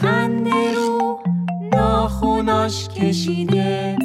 خنده 0.00 0.74
رو 0.76 1.18
ناخوناش 1.72 2.88
کشیده. 2.88 3.96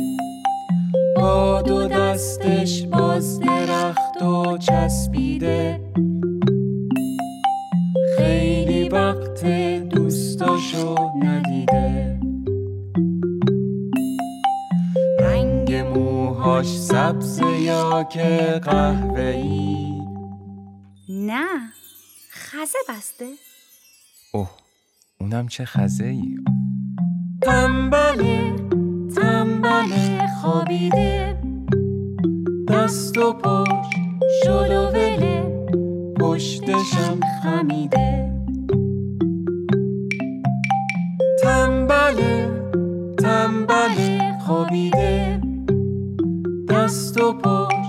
با 1.16 1.62
دو 1.62 1.88
دستش 1.88 2.84
باز 2.84 3.40
درخت 3.40 4.22
و 4.22 4.58
چسبیده. 4.58 5.85
خیلی 8.18 8.90
وقت 8.90 9.46
دوستاشو 9.90 10.96
ندیده. 11.24 12.20
رنگ 15.20 15.74
موهاش 15.74 16.78
سبز 16.78 17.42
یا 17.60 18.04
که 18.04 18.62
قهوه‌ای؟ 18.64 20.02
نه 21.10 21.46
خزه 22.32 22.78
بسته. 22.90 23.26
اوه 24.34 24.50
اونم 25.20 25.48
چه 25.48 25.66
خزه 25.66 26.06
ای 26.06 26.38
تنبله 27.42 28.56
تنبله 29.16 30.28
خوابیده. 30.42 31.42
دست 32.68 33.18
و 33.18 33.34
پاش 33.34 33.86
شلووله 34.44 35.55
پشتشم 36.20 37.20
خمیده. 37.44 38.32
تنبله 41.44 42.50
تنبله 43.20 44.40
خوابیده. 44.46 45.42
دست 46.70 47.22
و 47.22 47.34
پاش 47.34 47.86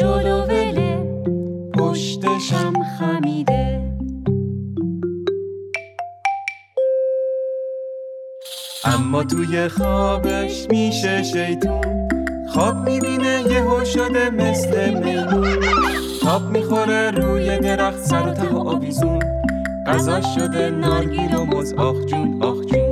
شلووله 0.00 0.98
پشتشم 1.78 2.72
خمیده. 2.98 3.94
اما 8.84 9.24
توی 9.24 9.68
خوابش 9.68 10.66
میشه 10.70 11.22
شیطون. 11.22 12.08
خواب 12.48 12.88
می‌بینه 12.88 13.42
یهو 13.50 13.84
شده 13.84 14.30
مثل 14.30 14.94
میمون. 14.94 15.89
تاب 16.30 16.50
می‌خوره 16.50 17.10
روی 17.10 17.58
درخت 17.58 17.98
سر 17.98 18.28
و 18.28 18.34
ته 18.34 18.56
آویزون. 18.56 19.18
غذا 19.86 20.20
شده 20.20 20.70
نارگیل 20.70 21.34
و 21.34 21.44
مز 21.44 21.72
آخ 21.74 21.96
جون 22.06 22.42
آخ 22.42 22.56
جون. 22.56 22.90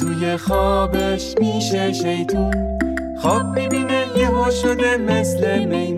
توی 0.00 0.36
خوابش 0.36 1.34
میشه 1.40 1.92
شیطون. 1.92 2.78
خواب 3.20 3.58
می‌بینه 3.58 4.04
یه 4.16 4.30
شده 4.62 4.96
مثل 4.96 5.64
میمون 5.64 5.95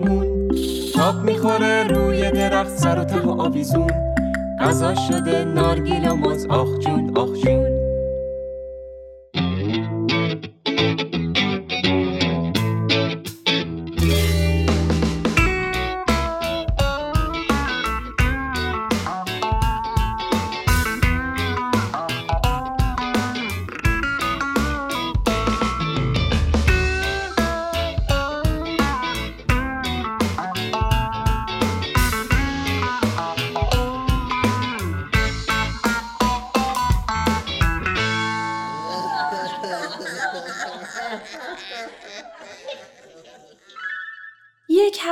تاب 1.09 1.23
می‌خوره 1.23 1.83
روی 1.83 2.31
درخت 2.31 2.77
سر 2.77 2.99
و 2.99 3.03
ته 3.03 3.27
آویزون. 3.27 3.91
غذا 4.59 4.95
شده 4.95 5.45
نارگیل 5.45 6.07
و 6.07 6.15
مز 6.15 6.45
آخ 6.45 6.79
جون. 6.79 7.08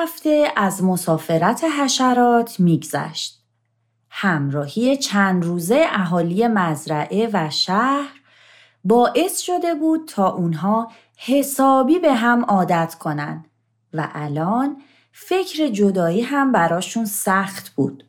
هفته 0.07 0.51
از 0.55 0.83
مسافرت 0.83 1.63
حشرات 1.79 2.59
میگذشت. 2.59 3.43
همراهی 4.09 4.97
چند 4.97 5.45
روزه 5.45 5.85
اهالی 5.89 6.47
مزرعه 6.47 7.29
و 7.33 7.49
شهر 7.49 8.21
باعث 8.83 9.39
شده 9.39 9.75
بود 9.75 10.07
تا 10.07 10.29
اونها 10.29 10.91
حسابی 11.17 11.99
به 11.99 12.13
هم 12.13 12.45
عادت 12.45 12.95
کنن 12.99 13.45
و 13.93 14.09
الان 14.13 14.77
فکر 15.11 15.67
جدایی 15.67 16.21
هم 16.21 16.51
براشون 16.51 17.05
سخت 17.05 17.69
بود. 17.69 18.03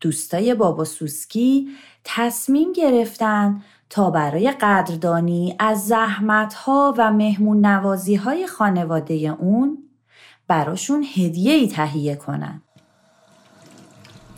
دوستای 0.00 0.54
بابا 0.54 0.84
سوسکی 0.84 1.68
تصمیم 2.04 2.72
گرفتن 2.72 3.62
تا 3.90 4.10
برای 4.10 4.50
قدردانی 4.50 5.56
از 5.58 5.86
زحمتها 5.86 6.94
و 6.98 7.12
مهمون 7.12 7.66
نوازی 7.66 8.14
های 8.14 8.46
خانواده 8.46 9.14
اون 9.14 9.83
براشون 10.48 11.06
هدیه 11.16 11.52
ای 11.52 11.68
تهیه 11.68 12.16
کنن. 12.16 12.62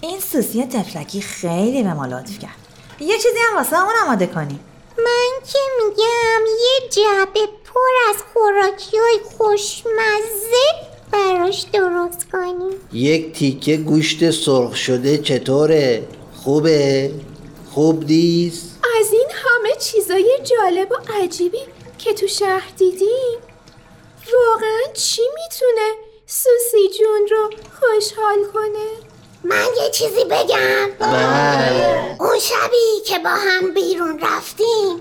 این 0.00 0.20
سوسی 0.20 0.66
تفلکی 0.66 1.20
خیلی 1.20 1.82
به 1.82 1.94
ما 1.94 2.06
لطف 2.06 2.38
کرد. 2.38 2.56
یه 3.00 3.16
چیزی 3.16 3.38
هم 3.50 3.56
واسه 3.56 3.76
همون 3.76 3.94
آماده 4.04 4.26
کنیم. 4.26 4.60
من 4.98 5.46
که 5.52 5.58
میگم 5.78 6.46
یه 6.46 6.88
جعبه 6.90 7.46
پر 7.64 8.10
از 8.10 8.16
خوراکی 8.32 8.96
های 8.96 9.18
خوشمزه 9.36 10.66
براش 11.12 11.66
درست 11.72 12.30
کنیم 12.32 12.72
یک 12.92 13.32
تیکه 13.32 13.76
گوشت 13.76 14.30
سرخ 14.30 14.76
شده 14.76 15.18
چطوره؟ 15.18 16.08
خوبه؟ 16.36 17.10
خوب 17.70 18.04
نیست؟ 18.04 18.78
از 19.00 19.12
این 19.12 19.28
همه 19.34 19.74
چیزای 19.80 20.38
جالب 20.44 20.92
و 20.92 21.22
عجیبی 21.22 21.58
که 21.98 22.14
تو 22.14 22.26
شهر 22.26 22.72
دیدیم 22.76 23.38
واقعا 24.34 24.92
چی 24.94 25.22
می‌تونه 25.22 25.92
سوسی 26.26 26.98
جون 26.98 27.28
رو 27.30 27.50
خوشحال 27.80 28.44
کنه؟ 28.54 28.88
من 29.44 29.66
یه 29.82 29.90
چیزی 29.90 30.24
بگم. 30.24 30.90
بله. 30.98 32.16
اون 32.20 32.38
شبی 32.38 33.00
که 33.06 33.18
با 33.18 33.30
هم 33.30 33.74
بیرون 33.74 34.20
رفتیم 34.20 35.00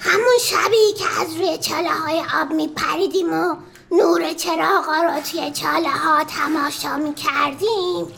همون 0.00 0.38
شبی 0.40 0.92
که 0.98 1.20
از 1.20 1.36
روی 1.36 1.58
چاله 1.58 1.90
های 1.90 2.22
آب 2.40 2.50
میپریدیم 2.50 3.32
و 3.32 3.56
نور 3.90 4.32
چراغا 4.32 5.02
رو 5.02 5.20
توی 5.30 5.50
چاله 5.52 5.90
ها 5.90 6.24
تماشا 6.24 6.96
می‌کردیم 6.96 8.14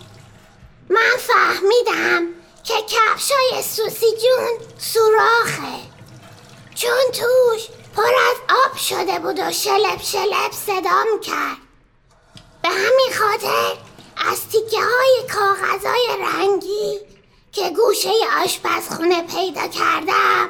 من 0.88 1.16
فهمیدم 1.18 2.26
که 2.64 2.74
کفشای 2.88 3.62
سوسی 3.62 4.06
جون 4.06 4.58
سوراخه. 4.78 5.80
چون 6.74 7.12
توش 7.12 7.68
پر 7.96 8.02
از 8.02 8.56
آب 8.66 8.76
شده 8.76 9.18
بود 9.18 9.38
و 9.38 9.52
شلپ 9.52 10.02
شلپ 10.02 10.52
صدا 10.52 11.04
می‌کرد 11.12 11.56
به 12.62 12.68
همین 12.68 13.10
خاطر 13.18 13.76
از 14.30 14.48
تیکه 14.48 14.80
های 14.80 15.28
کاغذای 15.34 16.08
رنگی 16.20 17.00
که 17.52 17.70
گوشه 17.70 18.10
آشپزخونه 18.44 19.22
پیدا 19.22 19.68
کردم 19.68 20.48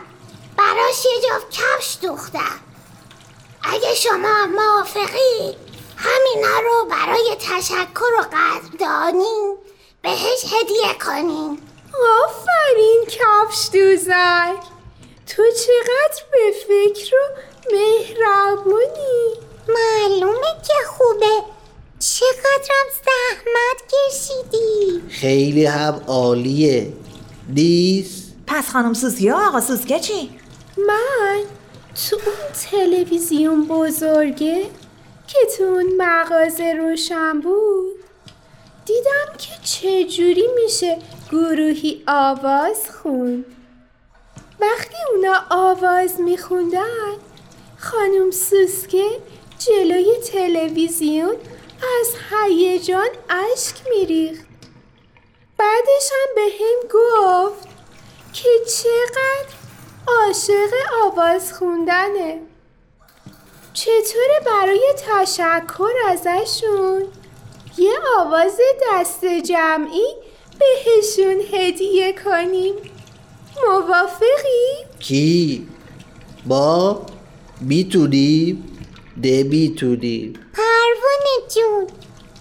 براش 0.56 1.04
یه 1.04 1.20
جفت 1.20 1.50
کفش 1.50 1.98
دوختم. 2.02 2.60
اگه 3.62 3.94
شما 3.94 4.46
موافقی 4.46 5.56
همینا 5.96 6.60
رو 6.60 6.88
برای 6.90 7.36
تشکر 7.40 8.14
و 8.18 8.22
قدردانی 8.32 9.54
بهش 10.02 10.44
هدیه 10.44 10.94
کنین. 11.06 11.58
آفرین 12.24 13.04
کفش 13.06 13.68
دوزک 13.72 14.73
تو 15.26 15.42
چقدر 15.42 16.22
به 16.32 16.50
فکر 16.68 17.14
و 17.14 17.18
مهربونی؟ 17.72 19.34
معلومه 19.68 20.46
که 20.66 20.74
خوبه. 20.86 21.42
چقدرم 21.98 22.86
زحمت 23.04 23.92
کشیدی. 23.92 25.02
خیلی 25.08 25.66
هم 25.66 26.02
عالیه. 26.06 26.92
نیست؟ 27.48 28.32
پس 28.46 28.70
خانم 28.70 28.94
سوسی 28.94 29.30
و 29.30 29.34
آقا 29.34 29.60
سوسکه 29.60 30.00
چی؟ 30.00 30.30
من 30.76 31.42
تو 32.10 32.16
اون 32.16 32.52
تلویزیون 32.70 33.68
بزرگه 33.68 34.62
که 35.26 35.38
تو 35.58 35.64
اون 35.64 35.86
مغازه 35.98 36.72
روشن 36.72 37.40
بود 37.40 37.94
دیدم 38.84 39.36
که 39.38 39.50
چجوری 39.62 40.48
میشه 40.64 40.98
گروهی 41.32 42.02
آواز 42.06 42.90
خوند 42.90 43.44
وقتی 44.64 44.96
اونا 45.14 45.44
آواز 45.50 46.20
میخوندن 46.20 47.16
خانم 47.78 48.30
سوسکه 48.30 49.06
جلوی 49.58 50.16
تلویزیون 50.32 51.36
از 52.00 52.08
هیجان 52.30 53.08
اشک 53.30 53.76
میریخت. 53.90 54.44
بعدش 55.58 56.10
هم 56.12 56.34
به 56.34 56.42
هم 56.42 56.88
گفت 56.94 57.68
که 58.32 58.48
چقدر 58.64 59.54
عاشق 60.08 60.74
آواز 61.04 61.52
خوندنه. 61.52 62.40
چطوره 63.72 64.40
برای 64.46 64.94
تشکر 64.96 65.92
ازشون 66.08 67.04
یه 67.78 67.98
آواز 68.18 68.60
دست 68.82 69.24
جمعی 69.24 70.16
بهشون 70.58 71.40
هدیه 71.52 72.12
کنیم؟ 72.12 72.93
موافقی؟ 73.62 74.84
کی؟ 74.98 75.68
با؟ 76.46 77.06
می‌تونیم؟ 77.60 78.70
نمی‌تونیم 79.16 80.32
پروانه 80.52 81.48
جون 81.54 81.86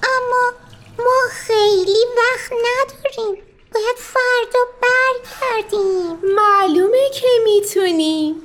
اما 0.04 0.54
ما 1.00 1.22
خیلی 1.32 2.06
وقت 2.18 2.52
نداریم 2.52 3.44
باید 3.74 3.98
فردا 3.98 4.60
برگردیم 4.82 6.36
معلومه 6.36 7.10
که 7.14 7.28
می‌تونیم 7.44 8.36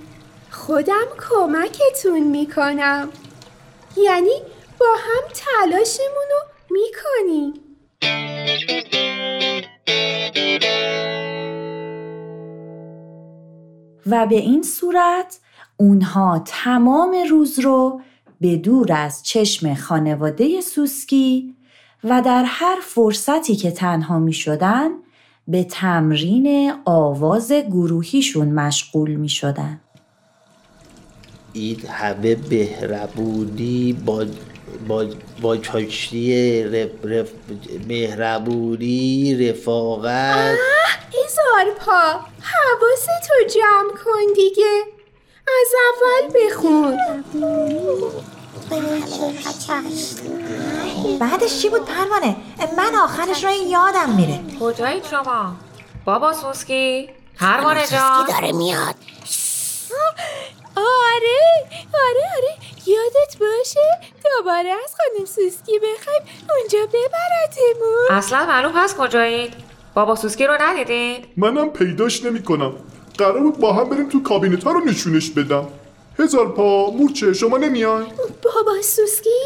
خودم 0.50 1.06
کمکتون 1.30 2.20
می‌کنم 2.20 3.12
یعنی 3.96 4.42
با 4.80 4.86
هم 4.86 5.22
تلاشمون 5.34 6.28
رو 6.30 6.40
می‌کنیم 6.70 7.54
و 14.10 14.26
به 14.26 14.36
این 14.36 14.62
صورت 14.62 15.38
اونها 15.76 16.42
تمام 16.46 17.16
روز 17.30 17.58
رو 17.58 18.00
به 18.40 18.56
دور 18.56 18.92
از 18.92 19.22
چشم 19.22 19.74
خانواده 19.74 20.60
سوسکی 20.60 21.54
و 22.04 22.22
در 22.24 22.44
هر 22.46 22.78
فرصتی 22.82 23.56
که 23.56 23.70
تنها 23.70 24.18
می 24.18 24.32
شدن 24.32 24.88
به 25.48 25.64
تمرین 25.64 26.72
آواز 26.84 27.52
گروهیشون 27.52 28.48
مشغول 28.48 29.14
می 29.14 29.28
شدن. 29.28 29.80
این 31.52 31.80
همه 31.88 32.36
مهربونی 32.50 33.92
با 33.92 34.26
با, 34.88 35.06
با 35.40 35.56
چاشتی 35.56 36.64
رف 36.64 36.90
رف 37.04 37.28
مهربونی 37.88 39.48
رفاقت 39.48 40.58
ایزار 41.12 41.74
پا 41.78 42.20
حواستو 42.40 43.58
جمع 43.60 43.90
کن 44.04 44.32
دیگه 44.34 44.82
از 45.48 45.74
اول 45.88 46.46
بخون 46.46 46.98
بعدش 51.20 51.62
چی 51.62 51.68
بود 51.68 51.84
پروانه؟ 51.84 52.36
من 52.76 52.94
آخرش 52.94 53.44
رو 53.44 53.50
این 53.50 53.68
یادم 53.68 54.10
میره 54.10 54.40
کجایید 54.60 55.04
شما؟ 55.04 55.56
بابا 56.04 56.32
سوسکی؟ 56.32 57.10
پروانه 57.40 57.86
جان 57.86 58.26
داره 58.28 58.52
میاد 58.52 58.94
آره 60.78 61.40
آره 61.94 62.24
آره. 62.36 62.54
یادت 62.86 63.36
باشه؟ 63.40 63.80
دوباره 64.24 64.68
از 64.84 64.94
خانم 64.96 65.26
سوسکی 65.26 65.78
بخوایم 65.78 66.22
اونجا 66.58 66.78
ببرتمون 66.86 68.06
اصلا 68.10 68.46
معلوم 68.46 68.72
هست 68.74 68.96
کجایید؟ 68.96 69.52
بابا 69.94 70.14
سوسکی 70.16 70.46
رو 70.46 70.56
ندیدید؟ 70.60 71.24
منم 71.36 71.70
پیداش 71.72 72.24
نمی 72.24 72.42
کنم 72.42 72.72
قرار 73.18 73.40
بود 73.40 73.58
با 73.58 73.72
هم 73.72 73.88
بریم 73.88 74.08
تو 74.08 74.22
کابینت 74.22 74.64
ها 74.64 74.72
رو 74.72 74.80
نشونش 74.80 75.30
بدم. 75.30 75.68
هزار 76.18 76.48
پا 76.48 76.90
مورچه 76.90 77.32
شما 77.32 77.58
نمیای؟ 77.58 78.04
بابا 78.42 78.82
سوسکی 78.82 79.40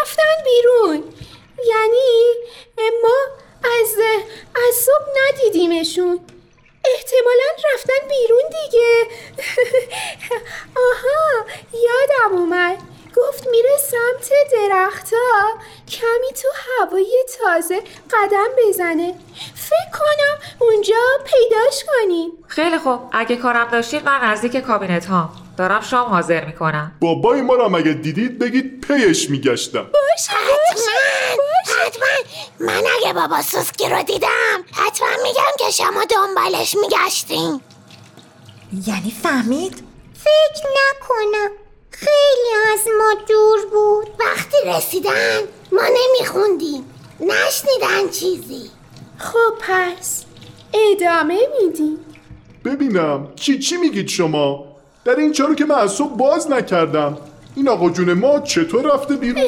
رفتن 0.00 0.44
بیرون. 0.44 1.04
یعنی 1.68 2.32
ما 3.02 3.16
از 3.80 3.94
از 4.54 4.74
صبح 4.74 5.06
ندیدیمشون. 5.18 6.20
احتمالا 6.94 7.44
رفتن 7.74 8.08
بیرون 8.08 8.42
دیگه. 8.62 9.06
آها 10.88 11.46
یادم 11.72 12.36
اومد. 12.38 12.78
گفت 13.16 13.46
میره 13.46 13.70
سمت 13.78 14.30
درختها. 14.52 15.48
کمی 15.88 16.32
تو 16.42 16.48
هوای 16.80 17.24
تازه 17.38 17.80
قدم 18.12 18.48
بزنه. 18.68 19.14
فکر 19.54 19.98
کنم 19.98 20.48
اونجا 20.58 20.94
پیداش 21.24 21.84
کنیم. 21.84 22.30
خیلی 22.48 22.78
خوب. 22.78 23.00
اگه 23.12 23.36
کارم 23.36 23.70
داشتید 23.70 24.04
من 24.04 24.20
نزدیک 24.24 24.56
کابینت 24.56 25.06
ها 25.06 25.30
دارم 25.58 25.80
شام 25.80 26.08
حاضر 26.08 26.44
می‌کنم. 26.44 26.92
بابای 27.00 27.42
ما 27.42 27.54
رو 27.54 27.64
هم 27.64 27.74
اگه 27.74 27.92
دیدید؟ 27.92 28.38
بگید 28.38 28.80
پیش 28.80 29.30
میگشتم. 29.30 29.86
حتما 30.22 30.84
حتما. 31.84 32.06
من 32.60 32.82
اگه 32.96 33.12
بابا 33.12 33.42
سوسکی 33.42 33.88
رو 33.88 34.02
دیدم 34.02 34.64
حتما 34.72 35.08
میگم 35.22 35.52
که 35.58 35.70
شما 35.70 36.04
دنبالش 36.10 36.76
میگشتین. 36.82 37.60
یعنی 38.86 39.10
فهمید؟ 39.22 39.82
فکر 40.14 40.66
نکنم. 40.68 41.50
خیلی 41.90 42.72
از 42.72 42.80
ما 42.98 43.14
دور 43.28 43.66
بود. 43.72 44.08
وقتی 44.20 44.56
رسیدن 44.66 45.38
ما 45.72 45.82
نمیخوندیم. 45.82 46.84
نشنیدن 47.20 48.10
چیزی. 48.10 48.70
خب 49.18 49.54
پس 49.60 50.24
ادامه 50.74 51.38
میدیم. 51.62 51.98
ببینم 52.64 53.28
چی 53.36 53.58
چی 53.58 53.76
میگید 53.76 54.08
شما؟ 54.08 54.67
در 55.04 55.16
این 55.16 55.32
چارو 55.32 55.54
که 55.54 55.64
من 55.64 55.74
از 55.74 55.92
صبح 55.92 56.16
باز 56.16 56.50
نکردم. 56.50 57.18
این 57.56 57.68
آقا 57.68 57.90
جون 57.90 58.12
ما 58.12 58.40
چطور 58.40 58.94
رفته 58.94 59.16
بیرون؟ 59.16 59.44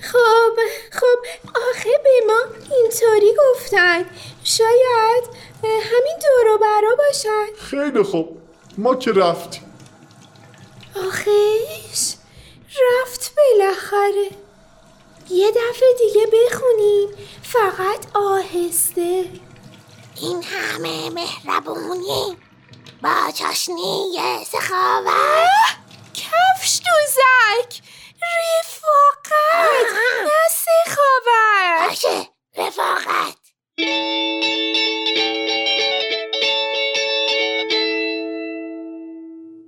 خب 0.00 0.52
خب 0.90 1.48
آخه 1.70 1.90
به 2.04 2.10
ما 2.26 2.40
اینطوری 2.76 3.32
گفتن. 3.38 4.04
شاید 4.44 5.24
همین 5.62 6.18
دورو 6.22 6.58
برا 6.58 6.96
باشن. 6.96 7.46
خیلی 7.58 8.02
خوب. 8.02 8.38
ما 8.78 8.94
که 8.94 9.12
رفتیم. 9.12 9.62
آخیش 11.06 12.14
رفت 13.02 13.34
بالاخره. 13.36 14.30
یه 15.30 15.50
دفعه 15.50 15.88
دیگه 15.98 16.26
بخونیم. 16.26 17.08
فقط 17.42 18.16
آهسته. 18.16 19.24
این 20.20 20.42
همه 20.42 21.10
مهربونی. 21.10 22.36
با 23.02 23.30
چاشنی 23.34 24.18
سخاوت 24.44 25.48
کفش 26.14 26.80
دوزک. 26.80 27.82
رفاقت. 28.22 29.68
نه 30.24 30.30
سخاوت 30.50 31.88
باشه 31.88 32.28
رفاقت. 32.56 33.38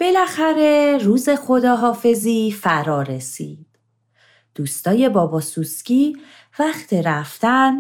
بالاخره 0.01 0.99
روز 1.03 1.29
خداحافظی 1.29 2.57
فرا 2.63 3.03
رسید. 3.03 3.67
دوستای 4.55 5.09
بابا 5.09 5.41
سوسکی 5.41 6.17
وقت 6.59 6.93
رفتن 6.93 7.79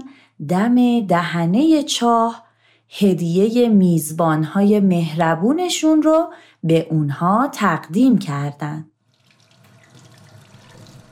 دم 0.48 1.06
دهنه 1.06 1.82
چاه 1.82 2.49
هدیه 2.98 3.68
میزبانهای 3.68 4.80
مهربونشون 4.80 6.02
رو 6.02 6.32
به 6.64 6.86
اونها 6.90 7.50
تقدیم 7.54 8.18
کردن. 8.18 8.90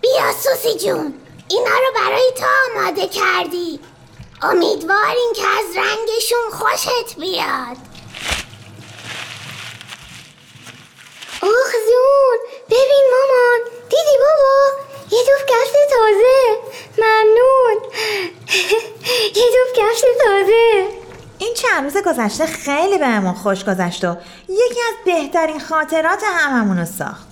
بیا 0.00 0.32
سوسی 0.32 0.78
جون 0.78 1.14
اینا 1.48 1.70
رو 1.70 1.92
برای 1.94 2.32
تو 2.36 2.44
آماده 2.70 3.06
کردی. 3.06 3.80
امیدواریم 4.42 5.32
که 5.36 5.42
از 5.46 5.76
رنگشون 5.76 6.50
خوشت 6.50 7.16
بیاد. 7.20 7.76
آخ 11.42 11.72
زون 11.86 12.38
ببین 12.66 13.04
مامان 13.12 13.60
دیدی 13.88 14.16
بابا؟ 14.20 14.88
یه 15.10 15.22
دوف 15.26 15.44
کفش 15.48 15.72
تازه 15.90 16.58
ممنون. 16.98 17.82
یه 19.38 19.44
دوف 19.52 19.72
کفش 19.76 20.00
تازه. 20.00 20.97
این 21.38 21.54
چند 21.54 21.84
روز 21.84 21.96
گذشته 22.04 22.46
خیلی 22.46 22.98
بهمون 22.98 23.34
خوش 23.34 23.64
گذشت 23.64 24.04
و 24.04 24.16
یکی 24.48 24.80
از 24.88 24.94
بهترین 25.04 25.60
خاطرات 25.60 26.22
هممون 26.24 26.78
رو 26.78 26.84
ساخت. 26.84 27.28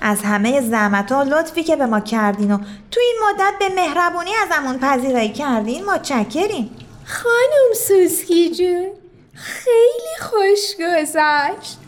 از 0.00 0.22
همه 0.22 0.60
زحمت 0.60 1.12
و 1.12 1.24
لطفی 1.24 1.62
که 1.62 1.76
به 1.76 1.86
ما 1.86 2.00
کردین 2.00 2.52
و 2.52 2.58
تو 2.90 3.00
این 3.00 3.16
مدت 3.28 3.54
به 3.58 3.68
مهربونی 3.74 4.30
ازمون 4.34 4.78
پذیرایی 4.78 5.32
کردین 5.32 5.84
متشکریم. 5.84 6.70
خانم 7.04 7.74
سوسکی 7.88 8.50
جون 8.50 8.90
خیلی 9.34 10.16
خوش 10.20 10.74
گذشت. 10.78 11.78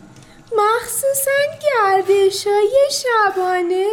مخصوصا 0.57 1.41
گردش 1.63 2.47
های 2.47 2.77
شبانه. 2.91 3.87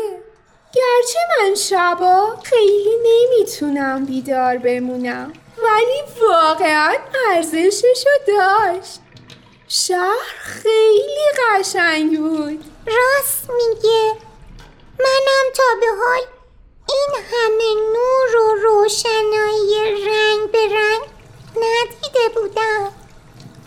گرچه 0.74 1.20
من 1.40 1.56
شبا 1.56 2.36
خیلی 2.44 2.96
نمی‌تونم 3.06 4.06
بیدار 4.06 4.58
بمونم 4.58 5.34
ولی 5.58 6.28
واقعا 6.30 6.94
ارزششو 7.32 8.10
داشت. 8.28 9.00
شهر 9.68 10.38
خیلی 10.40 11.28
قشنگ 11.40 12.18
بود. 12.18 12.64
راست 12.88 13.50
میگه. 13.50 14.12
منم 15.00 15.52
تا 15.56 15.64
به 15.80 15.88
حال 16.04 16.22
این 16.90 17.24
همه 17.32 17.82
نور 17.94 18.42
و 18.42 18.56
روشنایی 18.56 20.06
رنگ 20.06 20.52
به 20.52 20.60
رنگ 20.60 21.02
ندیده 21.56 22.42
بودم. 22.42 22.92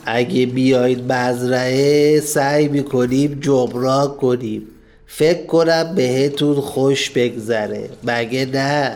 اگه 0.06 0.46
بیایید 0.46 1.12
مزرعه 1.12 2.20
سعی 2.20 2.68
می‌کنیم 2.68 3.40
جبران 3.40 4.16
کنیم. 4.16 4.79
فکر 5.12 5.46
کنم 5.46 5.94
بهتون 5.94 6.60
خوش 6.60 7.10
بگذره. 7.10 7.90
مگه 8.04 8.46
نه؟ 8.46 8.94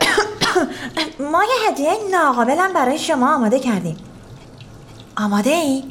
ما 1.31 1.43
یه 1.43 1.69
هدیه 1.71 1.91
ناقابلم 2.11 2.73
برای 2.73 2.97
شما 2.97 3.35
آماده 3.35 3.59
کردیم. 3.59 3.97
آماده 5.17 5.49
ای؟ 5.49 5.83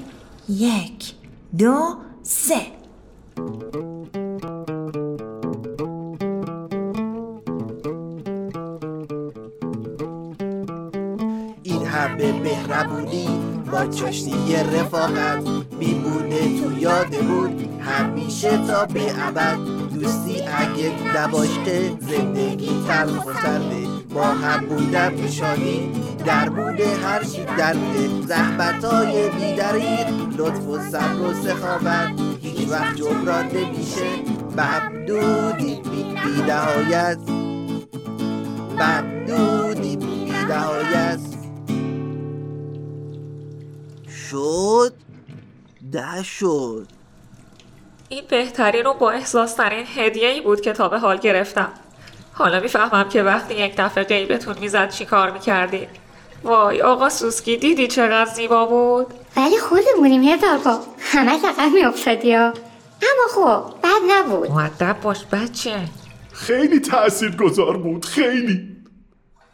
یک 0.49 1.15
دو 1.59 1.97
سه. 2.23 2.61
این 11.63 11.87
همه 11.87 12.33
مهربونی 12.33 13.29
با 13.73 13.87
چاشنی 13.87 14.57
رفاقت 14.57 15.43
میمونه 15.79 16.61
تو 16.61 16.79
یادمون. 16.79 17.81
همیشه 17.81 18.67
تا 18.67 18.87
به 18.87 19.27
ابد 19.27 19.74
دوستی 20.05 20.43
اگه 20.43 20.93
نباشه 21.17 21.89
زندگی 22.01 22.85
تلخ 22.89 23.27
و 23.27 23.33
سرده 23.33 23.87
با 24.15 24.25
هم 24.25 24.67
بودن 24.67 25.15
نشانی 25.15 25.93
درمون 26.27 26.81
هر 26.81 27.25
چی 27.25 27.45
درده. 27.45 28.23
زحمت 28.27 28.85
های 28.85 29.31
بیدریق 29.31 30.09
لطف 30.39 30.69
و 30.69 30.79
صبر 30.79 31.21
و 31.21 31.35
سخاوت. 31.35 32.11
هیچ 32.43 32.69
وقت 32.69 32.97
جبران 32.97 33.47
نمیشه. 33.47 34.05
ممنونی 34.57 35.83
بی 36.25 36.43
نهایت 36.43 37.19
ممنونی 38.79 39.97
بی 39.97 40.33
نهایت 40.49 41.21
شد. 44.31 44.95
نشد 45.93 46.89
این 48.15 48.25
بهترین 48.29 48.87
و 48.87 48.95
با 48.95 49.11
احساس 49.11 49.55
ترین 49.55 49.87
هدیه 49.97 50.29
ای 50.29 50.41
بود 50.41 50.61
که 50.61 50.73
تا 50.73 50.89
به 50.89 50.99
حال 50.99 51.17
گرفتم. 51.17 51.73
حالا 52.33 52.61
می‌فهمم 52.61 53.09
که 53.09 53.23
وقتی 53.23 53.55
یک 53.55 53.75
دفعه 53.79 54.05
قیبتون 54.05 54.55
می‌زد 54.61 54.91
چی 54.91 55.05
کار 55.05 55.31
می‌کردید. 55.31 55.89
وای 56.45 56.83
آقا 56.83 57.09
سوسکی 57.09 57.57
دیدی 57.57 57.87
چقدر 57.87 58.31
زیبا 58.31 58.67
بود؟ 58.67 59.07
ولی 59.37 59.59
خودمونیم 59.59 60.23
هزار 60.23 60.59
با 60.59 60.79
همه 61.01 61.47
عقب 61.47 61.73
میافتادی 61.75 62.35
ها 62.35 62.45
اما 63.03 63.29
خب 63.35 63.81
بد 63.83 64.11
نبود. 64.11 64.51
معدب 64.51 64.97
باش 65.03 65.25
بچه. 65.33 65.77
خیلی 66.33 66.81
تأثیر 66.81 67.37
گذار 67.37 67.77
بود 67.77 68.05
خیلی. 68.05 68.61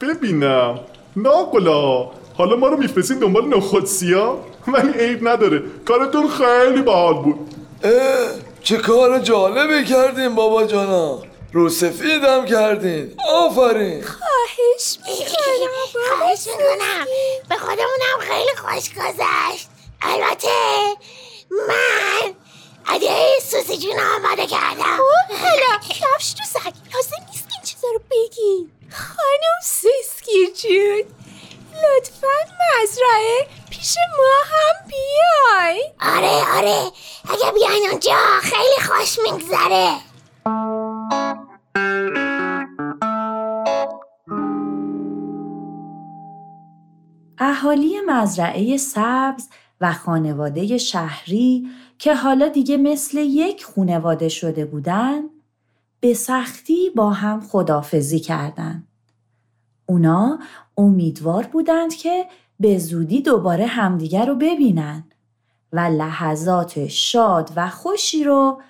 ببینم. 0.00 0.78
ناقلا. 1.16 2.10
حالا 2.38 2.56
ما 2.56 2.66
رو 2.66 2.76
میفرستین 2.76 3.18
دنبال 3.18 3.48
نخودسیا 3.48 4.38
ولی 4.68 4.92
عیب 4.92 5.28
نداره. 5.28 5.62
کارتون 5.84 6.28
خیلی 6.28 6.82
باحال 6.82 7.14
بود. 7.14 7.54
چه 8.62 8.76
کار 8.76 9.18
جالبی 9.18 9.84
کردین 9.84 10.34
بابا 10.34 10.64
جانا. 10.64 11.22
رو 11.52 11.68
سفیدم 11.68 12.46
کردین. 12.46 13.14
آفرین. 13.28 14.04
خواهش 14.04 14.98
می‌کنم 15.06 16.16
خواهش 16.18 16.46
می‌کنم. 16.46 17.06
به 17.48 17.56
خودمونم 17.56 18.18
خیلی 18.20 18.56
خوش 18.56 18.90
گذشت. 18.90 19.68
البته 20.02 20.48
من 21.50 22.34
عدیه 22.86 23.38
سوسی 23.50 23.78
جون 23.78 24.00
آماده 24.16 24.46
کردم. 24.46 24.98
حالا 25.28 25.78
کفش 25.88 26.32
تو 26.32 26.44
سگ. 26.44 26.72
لازم 26.94 27.26
نیست 27.30 27.48
که 27.48 27.54
این 27.54 27.64
چیزا 27.64 27.88
رو 27.92 28.00
بگی. 28.10 28.70
خانم 28.90 29.60
سوسکی 29.64 30.46
جون. 30.68 31.19
لطفا 31.84 32.36
مزرعه 32.60 33.46
پیش 33.70 33.96
ما 34.18 34.56
هم 34.56 34.88
بیای. 34.88 35.84
آره 36.00 36.58
آره. 36.58 36.92
اگه 37.24 37.52
بیاین 37.54 37.90
اونجا 37.90 38.16
خیلی 38.42 38.88
خوش 38.88 39.18
میگذره. 39.24 39.96
اهالی 47.38 48.00
مزرعه 48.06 48.76
سبز 48.76 49.48
و 49.80 49.92
خانواده 49.92 50.78
شهری 50.78 51.68
که 51.98 52.14
حالا 52.14 52.48
دیگه 52.48 52.76
مثل 52.76 53.18
یک 53.18 53.64
خونواده 53.64 54.28
شده 54.28 54.64
بودن 54.64 55.22
به 56.00 56.14
سختی 56.14 56.90
با 56.90 57.10
هم 57.10 57.40
خدافزی 57.40 58.20
کردند. 58.20 58.88
اونا 59.86 60.38
امیدوار 60.80 61.46
بودند 61.46 61.94
که 61.94 62.26
به 62.60 62.78
زودی 62.78 63.22
دوباره 63.22 63.66
همدیگر 63.66 64.26
رو 64.26 64.34
ببینن 64.34 65.04
و 65.72 65.80
لحظات 65.80 66.86
شاد 66.88 67.50
و 67.56 67.68
خوشی 67.68 68.24
رو 68.24 68.60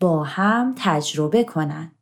با 0.00 0.24
هم 0.24 0.74
تجربه 0.78 1.44
کنند. 1.44 1.92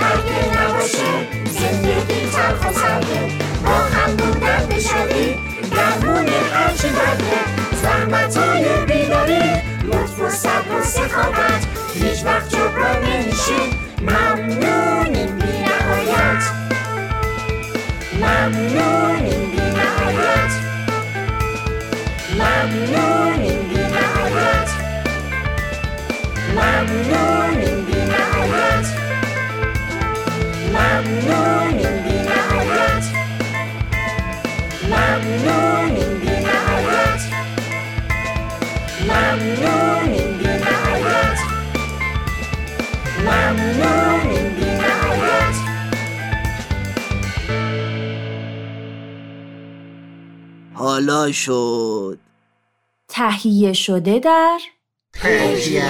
اگه 0.00 0.62
نباشه 0.62 1.49
هرچی 6.80 6.94
بده 6.94 7.76
زحمتای 7.82 8.84
بیداری 8.86 9.52
لطف 9.84 10.20
و 10.20 10.30
صبر 10.30 10.80
و 10.80 10.84
سخاوت. 10.84 11.66
هیچ 11.94 12.24
وقت 12.24 12.48
جبران 12.48 13.04
نمیشه 13.04 13.60
ممنونیم 14.02 15.38
بی 15.38 15.52
نهایت. 15.58 16.42
ممنونیم 18.14 19.50
بی 19.50 19.60
نهایت. 19.60 20.52
ممنونیم 22.38 23.68
بی 23.68 23.80
نهایت. 23.80 24.70
ممنونیم 26.56 27.84
بی 27.84 27.92
نهایت. 27.92 28.86
ممنونیم 30.72 31.69
حالا 51.00 51.32
شد. 51.32 52.18
تهیه 53.08 53.72
شده 53.72 54.18
در 54.18 54.58
پرژین 55.14 55.82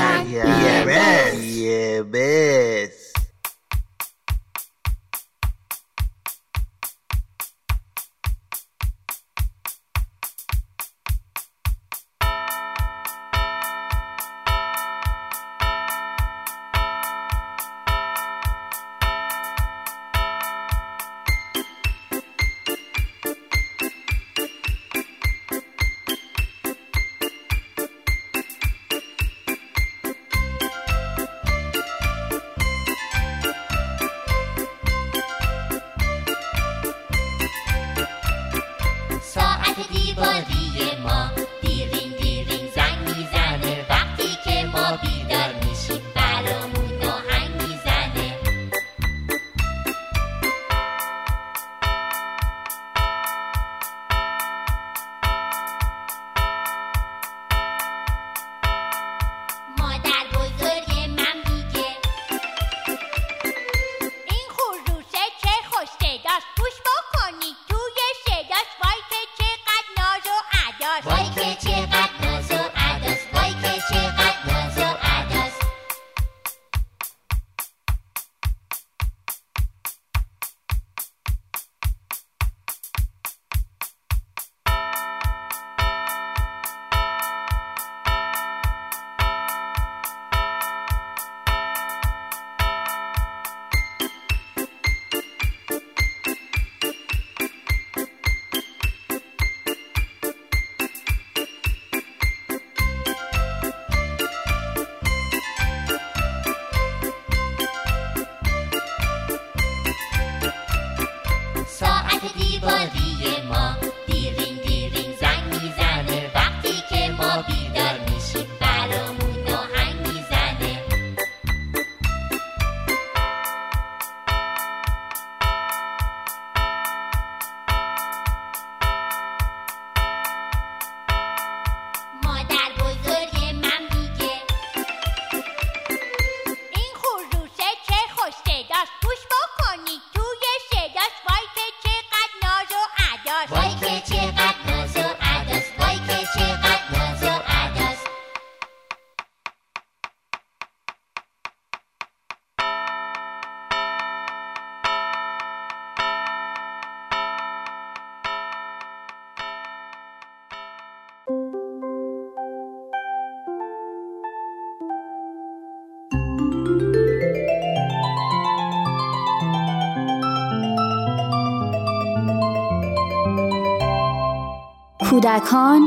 کودکان 175.10 175.80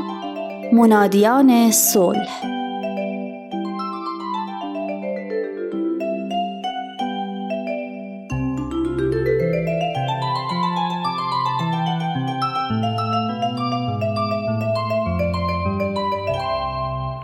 منادیان 0.74 1.72
صلح 1.72 2.42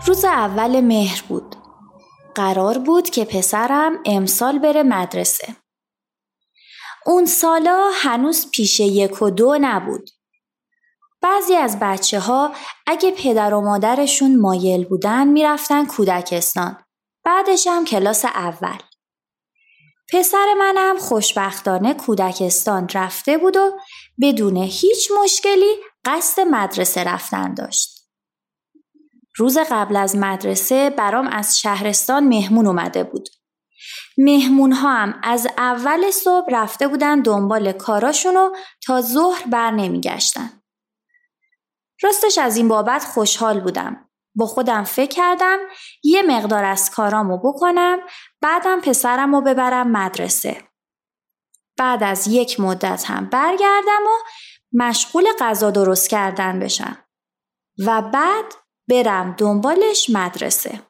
روز 0.07 0.25
اول 0.25 0.81
مهر 0.81 1.23
بود. 1.27 1.55
قرار 2.35 2.77
بود 2.77 3.09
که 3.09 3.25
پسرم 3.25 3.93
امسال 4.05 4.59
بره 4.59 4.83
مدرسه. 4.83 5.55
اون 7.05 7.25
سالا 7.25 7.89
هنوز 7.93 8.51
پیش 8.51 8.79
یک 8.79 9.21
و 9.21 9.29
دو 9.29 9.57
نبود. 9.61 10.18
بعضی 11.39 11.55
از 11.55 11.77
بچه 11.81 12.19
ها 12.19 12.53
اگه 12.87 13.11
پدر 13.11 13.53
و 13.53 13.61
مادرشون 13.61 14.39
مایل 14.39 14.85
بودن 14.85 15.27
می‌رفتن 15.27 15.85
کودکستان. 15.85 16.77
بعدش 17.25 17.67
هم 17.67 17.85
کلاس 17.85 18.25
اول. 18.25 18.77
پسر 20.13 20.53
منم 20.59 20.97
خوشبختانه 20.97 21.93
کودکستان 21.93 22.87
رفته 22.93 23.37
بود 23.37 23.57
و 23.57 23.71
بدون 24.21 24.57
هیچ 24.57 25.11
مشکلی 25.23 25.75
قصد 26.05 26.41
مدرسه 26.41 27.03
رفتن 27.03 27.53
داشت. 27.53 27.89
روز 29.35 29.57
قبل 29.57 29.95
از 29.95 30.15
مدرسه 30.15 30.89
برام 30.89 31.27
از 31.27 31.59
شهرستان 31.59 32.27
مهمون 32.27 32.67
اومده 32.67 33.03
بود. 33.03 33.29
مهمون 34.17 34.71
ها 34.71 34.89
هم 34.89 35.19
از 35.23 35.47
اول 35.57 36.11
صبح 36.11 36.47
رفته 36.51 36.87
بودن 36.87 37.21
دنبال 37.21 37.71
کاراشونو 37.71 38.49
تا 38.85 39.01
ظهر 39.01 39.43
بر 39.47 39.71
نمی 39.71 40.01
گشتن. 40.01 40.58
راستش 42.01 42.37
از 42.37 42.57
این 42.57 42.67
بابت 42.67 43.03
خوشحال 43.03 43.59
بودم. 43.59 44.09
با 44.35 44.45
خودم 44.45 44.83
فکر 44.83 45.15
کردم 45.15 45.59
یه 46.03 46.21
مقدار 46.21 46.65
از 46.65 46.91
کارامو 46.91 47.37
بکنم 47.37 47.99
بعدم 48.41 48.81
پسرم 48.81 49.35
رو 49.35 49.41
ببرم 49.41 49.91
مدرسه. 49.91 50.69
بعد 51.77 52.03
از 52.03 52.27
یک 52.27 52.59
مدت 52.59 53.03
هم 53.07 53.29
برگردم 53.29 54.03
و 54.05 54.23
مشغول 54.73 55.25
غذا 55.39 55.71
درست 55.71 56.09
کردن 56.09 56.59
بشم. 56.59 56.97
و 57.85 58.01
بعد 58.01 58.45
برم 58.89 59.35
دنبالش 59.37 60.09
مدرسه. 60.09 60.81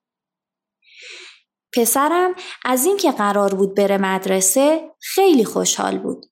پسرم 1.76 2.36
از 2.65 2.86
اینکه 2.86 3.12
قرار 3.12 3.56
بود 3.56 3.76
بره 3.76 3.98
مدرسه 3.98 4.91
خیلی 5.02 5.45
خوشحال 5.45 5.98
بود. 5.98 6.26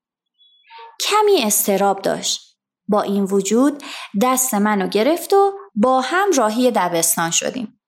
کمی 0.99 1.43
استراب 1.43 2.01
داشت. 2.01 2.46
با 2.87 3.01
این 3.01 3.23
وجود 3.23 3.83
دست 4.21 4.53
منو 4.53 4.87
گرفت 4.87 5.33
و 5.33 5.53
با 5.75 6.01
هم 6.01 6.31
راهی 6.37 6.71
دبستان 6.71 7.31
شدیم. 7.31 7.79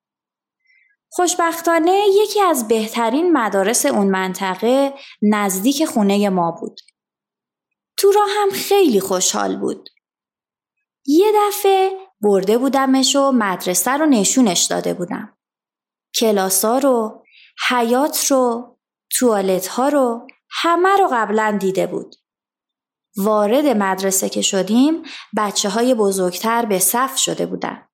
خوشبختانه 1.12 2.04
یکی 2.22 2.40
از 2.40 2.68
بهترین 2.68 3.32
مدارس 3.32 3.86
اون 3.86 4.06
منطقه 4.06 4.94
نزدیک 5.22 5.84
خونه 5.84 6.28
ما 6.28 6.50
بود. 6.50 6.80
تو 7.96 8.12
راه 8.12 8.28
هم 8.42 8.50
خیلی 8.50 9.00
خوشحال 9.00 9.56
بود. 9.56 9.88
یه 11.06 11.32
دفعه 11.36 11.90
برده 12.20 12.58
بودمش 12.58 13.16
و 13.16 13.32
مدرسه 13.32 13.90
رو 13.90 14.06
نشونش 14.06 14.62
داده 14.62 14.94
بودم. 14.94 15.36
کلاسا 16.20 16.78
رو، 16.78 17.24
حیات 17.68 18.30
رو، 18.30 18.76
توالت 19.18 19.66
ها 19.66 19.88
رو 19.88 20.26
همه 20.50 20.96
رو 20.96 21.08
قبلا 21.12 21.58
دیده 21.60 21.86
بود. 21.86 22.14
وارد 23.16 23.66
مدرسه 23.66 24.28
که 24.28 24.42
شدیم 24.42 25.02
بچه 25.36 25.68
های 25.68 25.94
بزرگتر 25.94 26.66
به 26.66 26.78
صف 26.78 27.18
شده 27.18 27.46
بودن. 27.46 27.86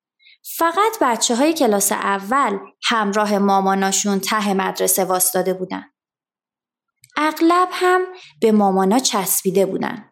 فقط 0.57 0.97
بچه 1.01 1.35
های 1.35 1.53
کلاس 1.53 1.91
اول 1.91 2.59
همراه 2.83 3.37
ماماناشون 3.37 4.19
ته 4.19 4.53
مدرسه 4.53 5.05
واستاده 5.05 5.53
بودن. 5.53 5.83
اغلب 7.17 7.69
هم 7.71 8.01
به 8.41 8.51
مامانا 8.51 8.99
چسبیده 8.99 9.65
بودن. 9.65 10.11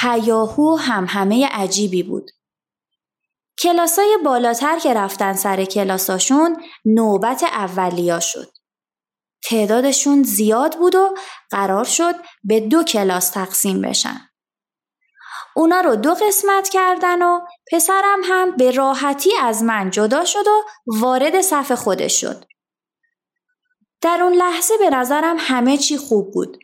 هیاهو 0.00 0.76
هم 0.76 1.06
همه 1.08 1.48
عجیبی 1.48 2.02
بود. 2.02 2.30
کلاسای 3.58 4.18
بالاتر 4.24 4.78
که 4.78 4.94
رفتن 4.94 5.32
سر 5.32 5.64
کلاساشون 5.64 6.62
نوبت 6.84 7.42
اولیا 7.42 8.20
شد. 8.20 8.57
تعدادشون 9.44 10.22
زیاد 10.22 10.78
بود 10.78 10.94
و 10.94 11.14
قرار 11.50 11.84
شد 11.84 12.14
به 12.44 12.60
دو 12.60 12.82
کلاس 12.82 13.30
تقسیم 13.30 13.80
بشن. 13.82 14.20
اونا 15.56 15.80
رو 15.80 15.96
دو 15.96 16.14
قسمت 16.14 16.68
کردن 16.68 17.22
و 17.22 17.40
پسرم 17.72 18.20
هم 18.24 18.56
به 18.56 18.70
راحتی 18.70 19.30
از 19.42 19.62
من 19.62 19.90
جدا 19.90 20.24
شد 20.24 20.46
و 20.46 20.64
وارد 20.86 21.40
صف 21.40 21.72
خودش 21.72 22.20
شد. 22.20 22.44
در 24.00 24.18
اون 24.22 24.32
لحظه 24.32 24.74
به 24.78 24.90
نظرم 24.90 25.36
همه 25.38 25.76
چی 25.76 25.96
خوب 25.96 26.32
بود. 26.32 26.58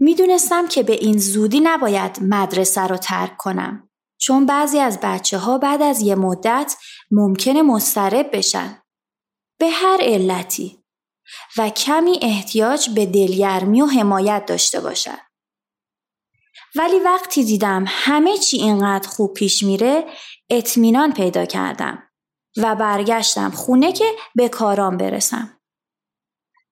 می‌دونستم 0.00 0.68
که 0.68 0.82
به 0.82 0.92
این 0.92 1.18
زودی 1.18 1.60
نباید 1.60 2.18
مدرسه 2.22 2.80
رو 2.80 2.96
ترک 2.96 3.36
کنم. 3.36 3.90
چون 4.18 4.46
بعضی 4.46 4.78
از 4.78 4.98
بچه 5.02 5.38
ها 5.38 5.58
بعد 5.58 5.82
از 5.82 6.00
یه 6.00 6.14
مدت 6.14 6.76
ممکنه 7.10 7.62
مسترب 7.62 8.36
بشن. 8.36 8.82
به 9.58 9.68
هر 9.68 9.98
علتی 10.00 10.79
و 11.56 11.70
کمی 11.70 12.18
احتیاج 12.22 12.90
به 12.90 13.06
دلگرمی 13.06 13.82
و 13.82 13.86
حمایت 13.86 14.46
داشته 14.46 14.80
باشن. 14.80 15.18
ولی 16.74 16.98
وقتی 16.98 17.44
دیدم 17.44 17.84
همه 17.88 18.38
چی 18.38 18.56
اینقدر 18.56 19.08
خوب 19.08 19.34
پیش 19.34 19.62
میره 19.62 20.04
اطمینان 20.50 21.12
پیدا 21.12 21.44
کردم 21.44 22.02
و 22.56 22.74
برگشتم 22.74 23.50
خونه 23.50 23.92
که 23.92 24.04
به 24.34 24.48
کارام 24.48 24.96
برسم. 24.96 25.60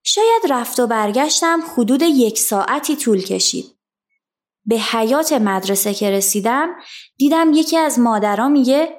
شاید 0.04 0.42
رفت 0.50 0.80
و 0.80 0.86
برگشتم 0.86 1.60
حدود 1.74 2.02
یک 2.02 2.38
ساعتی 2.38 2.96
طول 2.96 3.22
کشید. 3.22 3.78
به 4.64 4.76
حیات 4.76 5.32
مدرسه 5.32 5.94
که 5.94 6.10
رسیدم 6.10 6.68
دیدم 7.16 7.52
یکی 7.52 7.76
از 7.76 7.98
مادرها 7.98 8.48
میگه 8.48 8.97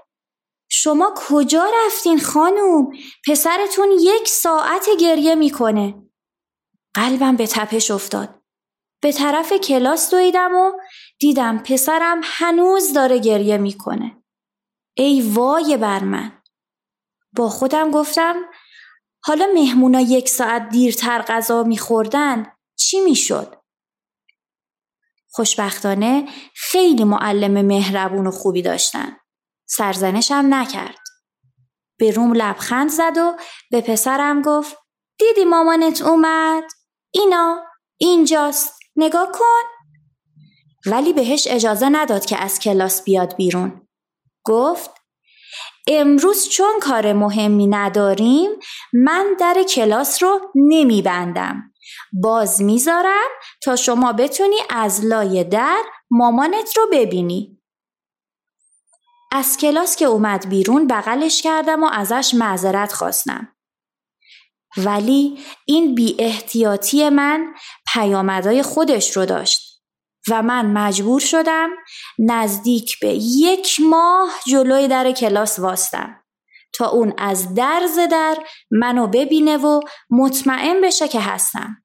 شما 0.69 1.13
کجا 1.17 1.65
رفتین 1.86 2.19
خانوم؟ 2.19 2.91
پسرتون 3.27 3.89
یک 4.01 4.27
ساعت 4.27 4.86
گریه 4.99 5.36
می‌کنه. 5.36 5.95
قلبم 6.93 7.36
به 7.36 7.47
تپش 7.47 7.91
افتاد. 7.91 8.41
به 9.01 9.12
طرف 9.12 9.53
کلاس 9.53 10.12
دویدم 10.12 10.55
و 10.55 10.71
دیدم 11.19 11.58
پسرم 11.58 12.21
هنوز 12.23 12.93
داره 12.93 13.19
گریه 13.19 13.58
می‌کنه. 13.58 14.23
ای 14.97 15.21
وای 15.21 15.77
بر 15.77 16.03
من. 16.03 16.41
با 17.36 17.49
خودم 17.49 17.91
گفتم 17.91 18.36
حالا 19.23 19.47
مهمونا 19.53 20.01
یک 20.01 20.29
ساعت 20.29 20.69
دیرتر 20.69 21.21
غذا 21.21 21.63
میخوردن 21.63 22.51
چی 22.75 23.01
می‌شد؟ 23.01 23.55
خوشبختانه 25.32 26.27
خیلی 26.55 27.03
معلم 27.03 27.65
مهربون 27.65 28.27
و 28.27 28.32
خوبی 28.32 28.62
داشتن. 28.62 29.17
سرزنشم 29.69 30.45
نکرد. 30.49 30.99
به 31.99 32.12
روم 32.12 32.34
لبخند 32.34 32.89
زد 32.89 33.17
و 33.17 33.38
به 33.71 33.82
پسرم 33.82 34.41
گفت 34.41 34.77
دیدی 35.19 35.45
مامانت 35.45 36.01
اومد؟ 36.01 36.63
اینا 37.12 37.58
اینجاست 37.97 38.79
نگاه 38.95 39.32
کن 39.32 39.63
ولی 40.86 41.13
بهش 41.13 41.47
اجازه 41.49 41.89
نداد 41.89 42.25
که 42.25 42.38
از 42.38 42.60
کلاس 42.60 43.03
بیاد 43.03 43.36
بیرون 43.36 43.88
گفت 44.45 44.91
امروز 45.88 46.49
چون 46.49 46.79
کار 46.82 47.13
مهمی 47.13 47.67
نداریم 47.67 48.49
من 48.93 49.36
در 49.39 49.63
کلاس 49.69 50.23
رو 50.23 50.39
نمیبندم 50.55 51.73
باز 52.13 52.62
می‌ذارم 52.62 53.29
تا 53.63 53.75
شما 53.75 54.13
بتونی 54.13 54.58
از 54.69 55.06
لای 55.06 55.43
در 55.43 55.83
مامانت 56.12 56.77
رو 56.77 56.87
ببینی. 56.91 57.58
از 59.32 59.58
کلاس 59.58 59.96
که 59.96 60.06
اومد 60.06 60.50
بیرون 60.50 60.88
بغلش 60.88 61.42
کردم 61.42 61.84
و 61.84 61.90
ازش 61.92 62.34
معذرت 62.34 62.94
خواستم. 62.94 63.56
ولی 64.77 65.40
این 65.65 65.96
بی 65.96 66.15
احتیاطی 66.19 67.10
من 67.10 67.54
پیامدهای 67.94 68.63
خودش 68.63 69.17
رو 69.17 69.25
داشت 69.25 69.82
و 70.30 70.42
من 70.42 70.65
مجبور 70.65 71.19
شدم 71.19 71.69
نزدیک 72.19 73.00
به 73.00 73.08
یک 73.13 73.80
ماه 73.80 74.30
جلوی 74.48 74.88
در 74.88 75.12
کلاس 75.12 75.60
واستم 75.60 76.23
تا 76.73 76.90
اون 76.90 77.13
از 77.17 77.54
درز 77.54 78.00
در 78.12 78.38
منو 78.71 79.08
ببینه 79.08 79.58
و 79.58 79.80
مطمئن 80.10 80.82
بشه 80.82 81.08
که 81.08 81.19
هستم. 81.19 81.84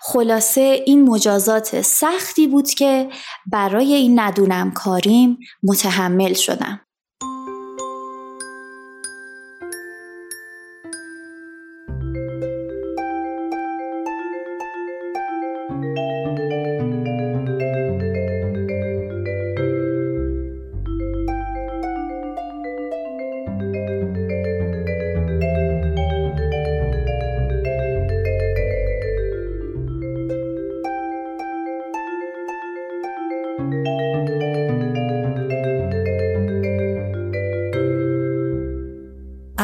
خلاصه 0.00 0.82
این 0.86 1.04
مجازات 1.04 1.82
سختی 1.82 2.46
بود 2.46 2.70
که 2.70 3.08
برای 3.46 3.94
این 3.94 4.20
ندونم 4.20 4.70
کاریم 4.70 5.38
متحمل 5.62 6.32
شدم. 6.32 6.80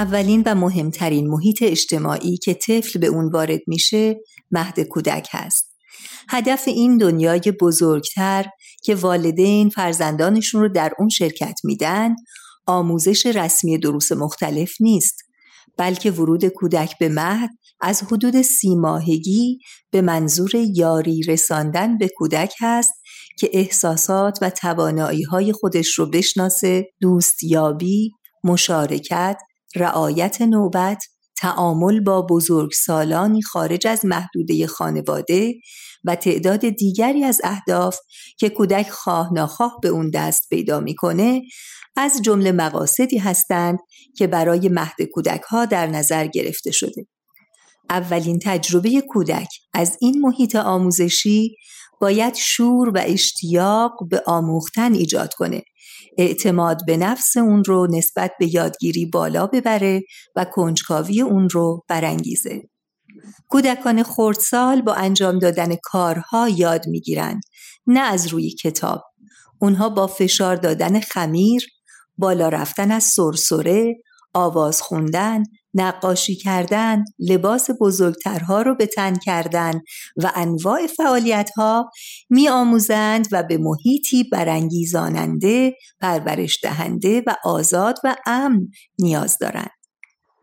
اولین 0.05 0.42
و 0.46 0.55
مهمترین 0.55 1.28
محیط 1.28 1.62
اجتماعی 1.62 2.36
که 2.36 2.55
طفل 2.55 3.00
به 3.00 3.07
اون 3.07 3.28
وارد 3.28 3.61
میشه 3.66 4.20
مهد 4.50 4.80
کودک 4.80 5.28
هست. 5.30 5.76
هدف 6.28 6.62
این 6.66 6.98
دنیای 6.98 7.52
بزرگتر 7.61 8.44
که 8.82 8.94
والدین 8.94 9.68
فرزندانشون 9.68 10.61
رو 10.61 10.68
در 10.68 10.92
اون 10.98 11.09
شرکت 11.09 11.55
میدن 11.64 12.14
آموزش 12.66 13.26
رسمی 13.26 13.78
دروس 13.78 14.12
مختلف 14.12 14.72
نیست 14.80 15.14
بلکه 15.76 16.11
ورود 16.11 16.48
کودک 16.48 16.98
به 16.98 17.09
مهد 17.09 17.50
از 17.80 18.02
حدود 18.02 18.42
سی 18.42 18.74
ماهگی 18.76 19.59
به 19.90 20.02
منظور 20.02 20.50
یاری 20.55 21.22
رساندن 21.22 21.98
به 21.98 22.09
کودک 22.16 22.55
هست 22.61 22.92
که 23.38 23.50
احساسات 23.52 24.38
و 24.42 24.50
توانایی 24.50 25.22
های 25.22 25.52
خودش 25.52 25.98
رو 25.98 26.07
بشناسه 26.07 26.86
دوستیابی، 27.00 28.11
مشارکت، 28.44 29.36
رعایت 29.75 30.43
نوبت، 30.43 31.05
تعامل 31.37 32.01
با 32.01 32.22
بزرگسالانی 32.22 33.43
خارج 33.43 33.87
از 33.87 34.05
محدوده 34.05 34.66
خانواده 34.66 35.55
و 36.05 36.16
تعداد 36.16 36.68
دیگری 36.68 37.25
از 37.25 37.41
اهداف 37.45 37.99
که 38.39 38.49
کودک 38.49 38.91
خواه 38.91 39.33
ناخواه 39.35 39.79
به 39.83 39.89
اون 39.89 40.11
دست 40.11 40.49
پیدا 40.51 40.81
می‌کنه 40.81 41.43
از 41.97 42.22
جمله 42.22 42.53
مقاصدی 42.53 43.18
هستند 43.18 43.79
که 44.16 44.27
برای 44.27 44.68
مهد 44.68 45.03
کودک 45.12 45.43
ها 45.43 45.64
در 45.64 45.87
نظر 45.87 46.27
گرفته 46.27 46.70
شده. 46.70 47.07
اولین 47.91 48.39
تجربه 48.43 49.01
کودک 49.09 49.49
از 49.72 49.97
این 50.01 50.20
محیط 50.20 50.57
آموزشی 50.57 51.57
باید 52.01 52.35
شور 52.35 52.89
و 52.89 53.03
اشتیاق 53.05 53.93
به 54.11 54.22
آموختن 54.27 54.95
ایجاد 54.95 55.35
کنه 55.35 55.62
اعتماد 56.19 56.81
به 56.87 56.97
نفس 56.97 57.37
اون 57.37 57.65
رو 57.65 57.87
نسبت 57.91 58.33
به 58.39 58.55
یادگیری 58.55 59.07
بالا 59.07 59.47
ببره 59.47 60.03
و 60.37 60.45
کنجکاوی 60.45 61.21
اون 61.21 61.49
رو 61.49 61.85
برانگیزه. 61.89 62.62
کودکان 63.49 64.03
خردسال 64.03 64.83
با 64.83 64.95
انجام 64.95 65.39
دادن 65.39 65.77
کارها 65.83 66.49
یاد 66.49 66.87
می‌گیرند 66.87 67.43
نه 67.87 68.01
از 68.01 68.27
روی 68.27 68.51
کتاب. 68.51 69.05
اونها 69.61 69.89
با 69.89 70.07
فشار 70.07 70.57
دادن 70.57 71.01
خمیر، 71.01 71.67
بالا 72.19 72.49
رفتن 72.49 72.91
از 72.91 73.05
سرسره، 73.05 73.95
آواز 74.35 74.83
خوندن، 74.83 75.43
نقاشی 75.75 76.37
کردن، 76.37 77.05
لباس 77.18 77.70
بزرگترها 77.81 78.62
رو 78.62 78.75
به 78.75 78.87
تن 78.87 79.14
کردن 79.14 79.81
و 80.16 80.33
انواع 80.35 80.87
فعالیتها 80.87 81.91
می 82.31 82.49
آموزند 82.49 83.29
و 83.33 83.43
به 83.43 83.59
محیطی 83.59 84.25
برانگیزاننده، 84.25 85.72
پرورش 86.01 86.59
دهنده 86.62 87.22
و 87.27 87.35
آزاد 87.45 87.99
و 88.05 88.16
امن 88.27 88.68
نیاز 88.99 89.39
دارند. 89.39 89.70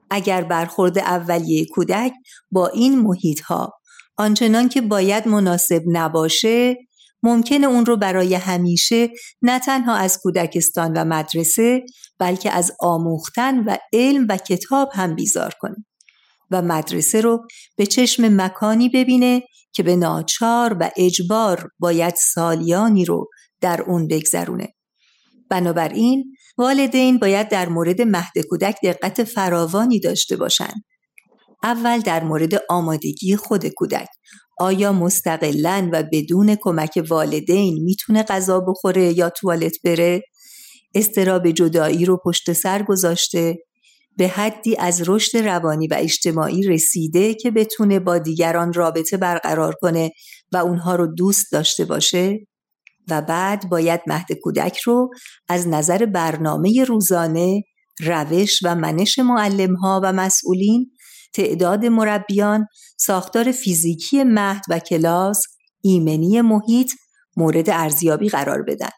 اگر 0.10 0.42
برخورد 0.42 0.98
اولیه 0.98 1.66
کودک 1.66 2.14
با 2.52 2.68
این 2.68 3.00
محیط 3.00 3.42
ها 3.42 3.74
آنچنان 4.18 4.70
که 4.70 4.82
باید 4.82 5.28
مناسب 5.28 5.82
نباشه 5.88 6.76
ممکنه 7.24 7.68
اون 7.68 7.86
رو 7.86 7.98
برای 7.98 8.36
همیشه 8.36 9.10
نه 9.42 9.60
تنها 9.60 9.96
از 9.96 10.20
کودکستان 10.24 10.94
و 10.94 11.06
مدرسه 11.06 11.86
بلکه 12.20 12.52
از 12.52 12.72
آموختن 12.80 13.60
و 13.60 13.78
علم 13.94 14.26
و 14.30 14.38
کتاب 14.38 14.90
هم 14.94 15.16
بیزار 15.16 15.54
کنه 15.60 15.86
و 16.52 16.62
مدرسه 16.62 17.22
رو 17.22 17.48
به 17.78 17.86
چشم 17.86 18.42
مکانی 18.42 18.90
ببینه 18.90 19.44
که 19.74 19.84
به 19.84 19.96
ناچار 19.96 20.78
و 20.80 20.92
اجبار 20.98 21.70
باید 21.80 22.14
سالیانی 22.16 23.06
رو 23.06 23.28
در 23.62 23.82
اون 23.82 24.08
بگذرونه. 24.08 24.68
بنابراین 25.50 26.36
والدین 26.58 27.20
باید 27.20 27.50
در 27.50 27.70
مورد 27.70 28.02
مهد 28.02 28.34
کودک 28.50 28.76
دقت 28.84 29.24
فراوانی 29.24 30.00
داشته 30.00 30.36
باشند. 30.36 30.84
اول 31.64 32.00
در 32.00 32.24
مورد 32.24 32.62
آمادگی 32.70 33.36
خود 33.36 33.68
کودک 33.68 34.08
آیا 34.62 34.94
مستقلا 34.94 35.90
و 35.94 36.04
بدون 36.12 36.56
کمک 36.62 37.04
والدین 37.10 37.84
می‌تونه 37.84 38.24
غذا 38.24 38.60
بخوره 38.60 39.18
یا 39.18 39.30
توالت 39.30 39.76
بره؟ 39.84 40.22
استراب 40.96 41.52
جدایی 41.52 42.06
رو 42.06 42.20
پشت 42.26 42.54
سر 42.54 42.84
گذاشته 42.84 43.58
به 44.18 44.28
حدی 44.28 44.78
از 44.78 45.10
رشد 45.10 45.38
روانی 45.38 45.88
و 45.88 45.96
اجتماعی 45.98 46.64
رسیده 46.64 47.34
که 47.34 47.52
بتونه 47.52 48.00
با 48.00 48.18
دیگران 48.18 48.74
رابطه 48.74 49.18
برقرار 49.18 49.76
کنه 49.82 50.12
و 50.52 50.58
اونها 50.58 50.96
رو 50.96 51.08
دوست 51.08 51.52
داشته 51.52 51.86
باشه 51.86 52.40
و 53.10 53.22
بعد 53.22 53.70
باید 53.70 54.02
مهد 54.08 54.32
کودک 54.44 54.78
رو 54.78 55.10
از 55.50 55.68
نظر 55.68 56.06
برنامه 56.06 56.84
روزانه 56.84 57.64
روش 58.00 58.60
و 58.64 58.76
منش 58.76 59.20
معلم 59.20 59.76
ها 59.76 60.02
و 60.04 60.14
مسئولین 60.14 60.92
تعداد 61.34 61.86
مربیان، 61.86 62.68
ساختار 62.98 63.52
فیزیکی 63.52 64.24
مهد 64.24 64.64
و 64.70 64.80
کلاس، 64.80 65.42
ایمنی 65.82 66.42
محیط 66.42 66.92
مورد 67.38 67.70
ارزیابی 67.70 68.30
قرار 68.30 68.62
بدن. 68.62 68.90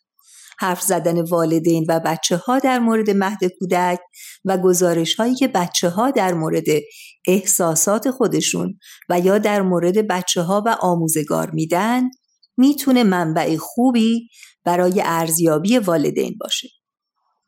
حرف 0.60 0.82
زدن 0.82 1.22
والدین 1.22 1.86
و 1.90 2.00
بچه 2.00 2.38
ها 2.38 2.60
در 2.60 2.80
مورد 2.80 3.10
مهد 3.10 3.40
کودک 3.60 4.00
و 4.46 4.58
گزارش 4.58 5.16
هایی 5.16 5.36
که 5.36 5.48
بچه 5.48 5.90
ها 5.90 6.12
در 6.12 6.34
مورد 6.34 6.66
احساسات 7.28 8.12
خودشون 8.12 8.78
و 9.10 9.20
یا 9.20 9.38
در 9.38 9.62
مورد 9.62 10.08
بچه 10.08 10.42
ها 10.42 10.64
و 10.66 10.78
آموزگار 10.82 11.52
میدن 11.52 12.10
می‌تونه 12.58 13.04
منبع 13.04 13.58
خوبی 13.58 14.30
برای 14.64 15.02
ارزیابی 15.06 15.78
والدین 15.78 16.38
باشه. 16.40 16.68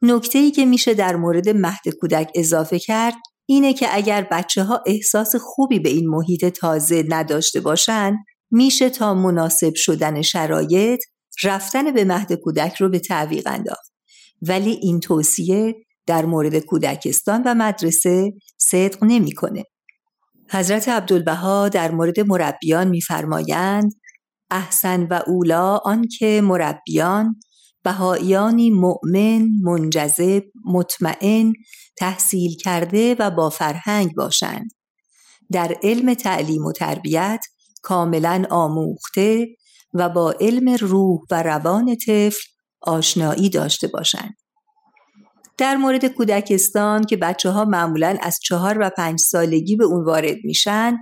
نکته 0.02 0.40
ای 0.40 0.52
که 0.52 0.66
میشه 0.66 0.94
در 0.94 1.16
مورد 1.16 1.50
مهد 1.50 1.90
کودک 2.02 2.32
اضافه 2.36 2.80
کرد 2.80 3.16
اینه 3.46 3.74
که 3.74 3.88
اگر 3.92 4.28
بچه 4.32 4.64
ها 4.64 4.84
احساس 4.86 5.36
خوبی 5.36 5.80
به 5.80 5.90
این 5.90 6.10
محیط 6.10 6.46
تازه 6.46 7.04
نداشته 7.10 7.62
باشند 7.62 8.18
میشه 8.52 8.90
تا 8.90 9.14
مناسب 9.14 9.76
شدن 9.76 10.22
شرایط 10.22 11.00
رفتن 11.44 11.92
به 11.92 12.06
مهد 12.06 12.34
کودک 12.34 12.76
رو 12.76 12.90
به 12.90 13.00
تعویق 13.00 13.48
انداخت 13.48 13.94
ولی 14.42 14.80
این 14.82 15.00
توصیه 15.00 15.76
در 16.06 16.26
مورد 16.26 16.60
کودکستان 16.60 17.44
و 17.46 17.56
مدرسه 17.56 18.34
صدق 18.58 19.04
نمی‌کنه. 19.04 19.64
حضرت 20.50 20.90
عبدالبها 20.90 21.70
در 21.70 21.92
مورد 21.92 22.20
مربیان 22.20 22.88
میفرمایند 22.88 23.92
احسن 24.52 25.04
و 25.04 25.20
اولا 25.28 25.78
آنکه 25.78 26.42
مربیان 26.44 27.36
بهاییانی 27.86 28.72
مؤمن، 28.72 29.48
منجذب، 29.64 30.44
مطمئن، 30.66 31.54
تحصیل 31.98 32.56
کرده 32.58 33.16
و 33.20 33.32
با 33.32 33.50
فرهنگ 33.50 34.16
باشند. 34.16 34.72
در 35.52 35.76
علم 35.84 36.14
تعلیم 36.14 36.66
و 36.66 36.72
تربیت 36.72 37.46
کاملا 37.82 38.46
آموخته 38.50 39.48
و 39.94 40.10
با 40.10 40.32
علم 40.40 40.70
روح 40.70 41.20
و 41.32 41.44
روان 41.44 41.96
طفل 41.96 42.42
آشنایی 42.82 43.50
داشته 43.50 43.88
باشند. 43.88 44.34
در 45.58 45.76
مورد 45.76 46.06
کودکستان 46.06 47.04
که 47.04 47.18
بچه 47.18 47.50
ها 47.50 47.66
معمولا 47.66 48.18
از 48.22 48.40
چهار 48.44 48.78
و 48.80 48.90
پنج 48.90 49.20
سالگی 49.20 49.76
به 49.76 49.84
اون 49.86 50.06
وارد 50.06 50.38
میشن 50.44 50.98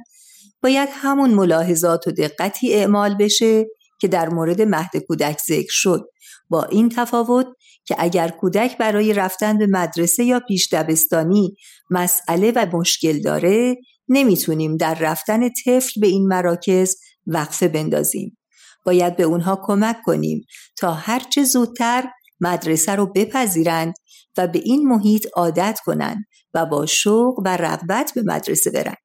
باید 0.64 0.90
همون 0.92 1.34
ملاحظات 1.34 2.08
و 2.08 2.12
دقتی 2.12 2.74
اعمال 2.74 3.16
بشه 3.20 3.66
که 4.02 4.08
در 4.08 4.30
مورد 4.30 4.62
مهد 4.62 4.98
کودک 5.08 5.40
ذکر 5.48 5.72
شد 5.72 6.13
با 6.50 6.64
این 6.64 6.90
تفاوت 6.90 7.48
که 7.86 7.96
اگر 8.00 8.30
کودک 8.30 8.78
برای 8.78 9.14
رفتن 9.14 9.58
به 9.58 9.68
مدرسه 9.68 10.24
یا 10.24 10.40
پیش 10.40 10.74
دبستانی 10.74 11.56
مسئله 11.90 12.52
و 12.56 12.78
مشکل 12.78 13.22
داره 13.22 13.76
نمی‌تونیم 14.10 14.78
در 14.78 14.94
رفتن 14.94 15.50
طفل 15.50 16.02
به 16.02 16.08
این 16.08 16.28
مراکز 16.28 16.96
وقفه 17.28 17.68
بندازیم. 17.68 18.38
باید 18.86 19.16
به 19.16 19.24
اونها 19.24 19.62
کمک 19.64 19.98
کنیم 20.06 20.46
تا 20.78 20.94
هرچه 20.94 21.44
زودتر 21.44 22.04
مدرسه 22.40 22.96
رو 22.96 23.06
بپذیرند 23.16 23.94
و 24.38 24.48
به 24.48 24.60
این 24.60 24.88
محیط 24.88 25.28
عادت 25.34 25.80
کنند 25.86 26.26
و 26.54 26.66
با 26.66 26.86
شوق 26.86 27.40
و 27.46 27.58
رغبت 27.58 28.12
به 28.16 28.24
مدرسه 28.26 28.72
برند. 28.72 28.98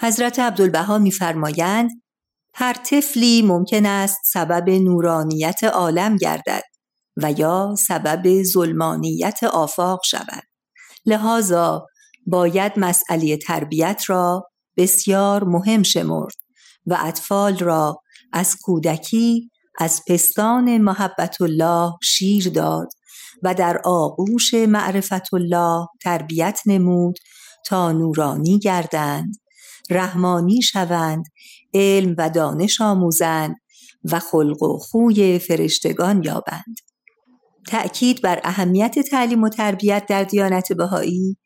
حضرت 0.00 0.38
عبدالبها 0.38 0.98
میفرمایند 0.98 1.90
هر 2.58 2.72
طفلی 2.72 3.42
ممکن 3.42 3.86
است 3.86 4.18
سبب 4.24 4.70
نورانیت 4.70 5.64
عالم 5.64 6.16
گردد 6.16 6.62
و 7.16 7.32
یا 7.32 7.74
سبب 7.78 8.42
ظلمانیت 8.42 9.44
آفاق 9.44 10.00
شود. 10.04 10.42
لذا 11.06 11.86
باید 12.26 12.72
مسئله 12.76 13.36
تربیت 13.36 14.02
را 14.06 14.50
بسیار 14.76 15.44
مهم 15.44 15.82
شمرد 15.82 16.36
و 16.86 16.96
اطفال 17.00 17.58
را 17.58 18.02
از 18.32 18.56
کودکی 18.62 19.50
از 19.78 20.02
پستان 20.08 20.78
محبت 20.78 21.40
الله 21.40 21.92
شیر 22.02 22.48
داد 22.48 22.88
و 23.42 23.54
در 23.54 23.80
آغوش 23.84 24.54
معرفت 24.54 25.34
الله 25.34 25.86
تربیت 26.02 26.60
نمود 26.66 27.18
تا 27.66 27.92
نورانی 27.92 28.58
گردند 28.58 29.36
رحمانی 29.90 30.62
شوند 30.62 31.24
علم 31.74 32.14
و 32.18 32.30
دانش 32.30 32.80
آموزند 32.80 33.56
و 34.12 34.18
خلق 34.18 34.62
و 34.62 34.78
خوی 34.78 35.38
فرشتگان 35.38 36.22
یابند 36.24 36.76
تأکید 37.68 38.22
بر 38.22 38.40
اهمیت 38.44 38.98
تعلیم 38.98 39.42
و 39.42 39.48
تربیت 39.48 40.06
در 40.08 40.24
دیانت 40.24 40.72
بهایی 40.72 41.36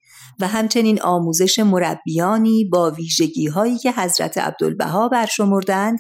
و 0.41 0.47
همچنین 0.47 1.03
آموزش 1.03 1.59
مربیانی 1.59 2.65
با 2.65 2.91
ویژگی 2.91 3.47
هایی 3.47 3.79
که 3.79 3.93
حضرت 3.93 4.39
عبدالبها 4.39 5.09
برشمردند 5.09 5.99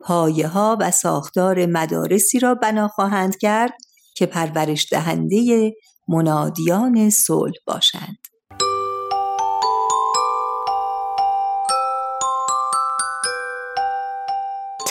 پایه 0.00 0.48
ها 0.48 0.76
و 0.80 0.90
ساختار 0.90 1.66
مدارسی 1.66 2.38
را 2.38 2.54
بنا 2.54 2.88
خواهند 2.88 3.36
کرد 3.36 3.72
که 4.16 4.26
پرورش 4.26 4.92
دهنده 4.92 5.72
منادیان 6.08 7.10
صلح 7.10 7.54
باشند. 7.66 8.18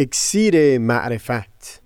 اکسیر 0.00 0.78
معرفت. 0.78 1.82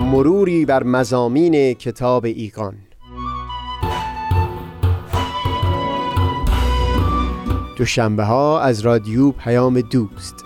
مروری 0.00 0.64
بر 0.64 0.82
مزامین 0.82 1.74
کتاب 1.74 2.24
ایقان 2.24 2.74
دوشنبه 7.78 8.24
ها 8.24 8.60
از 8.60 8.80
رادیو 8.80 9.30
پیام 9.30 9.80
دوست. 9.80 10.44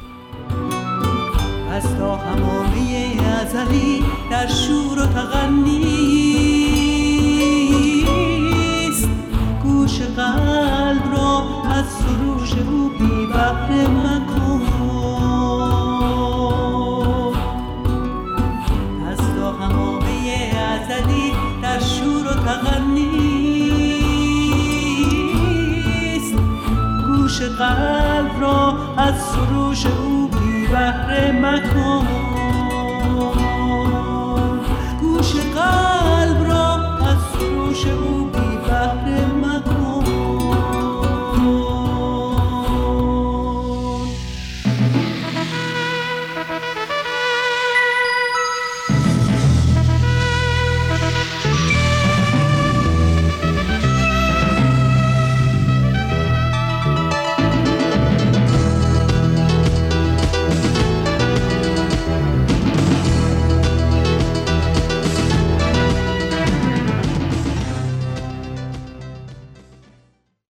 از 1.70 1.96
تا 1.98 2.16
همامه 2.16 3.16
ازلی 3.40 3.95
از 28.98 29.14
سروش 29.20 29.86
او 29.86 30.28
بی 30.28 30.66
بهره 30.66 31.32
مکن. 31.32 32.25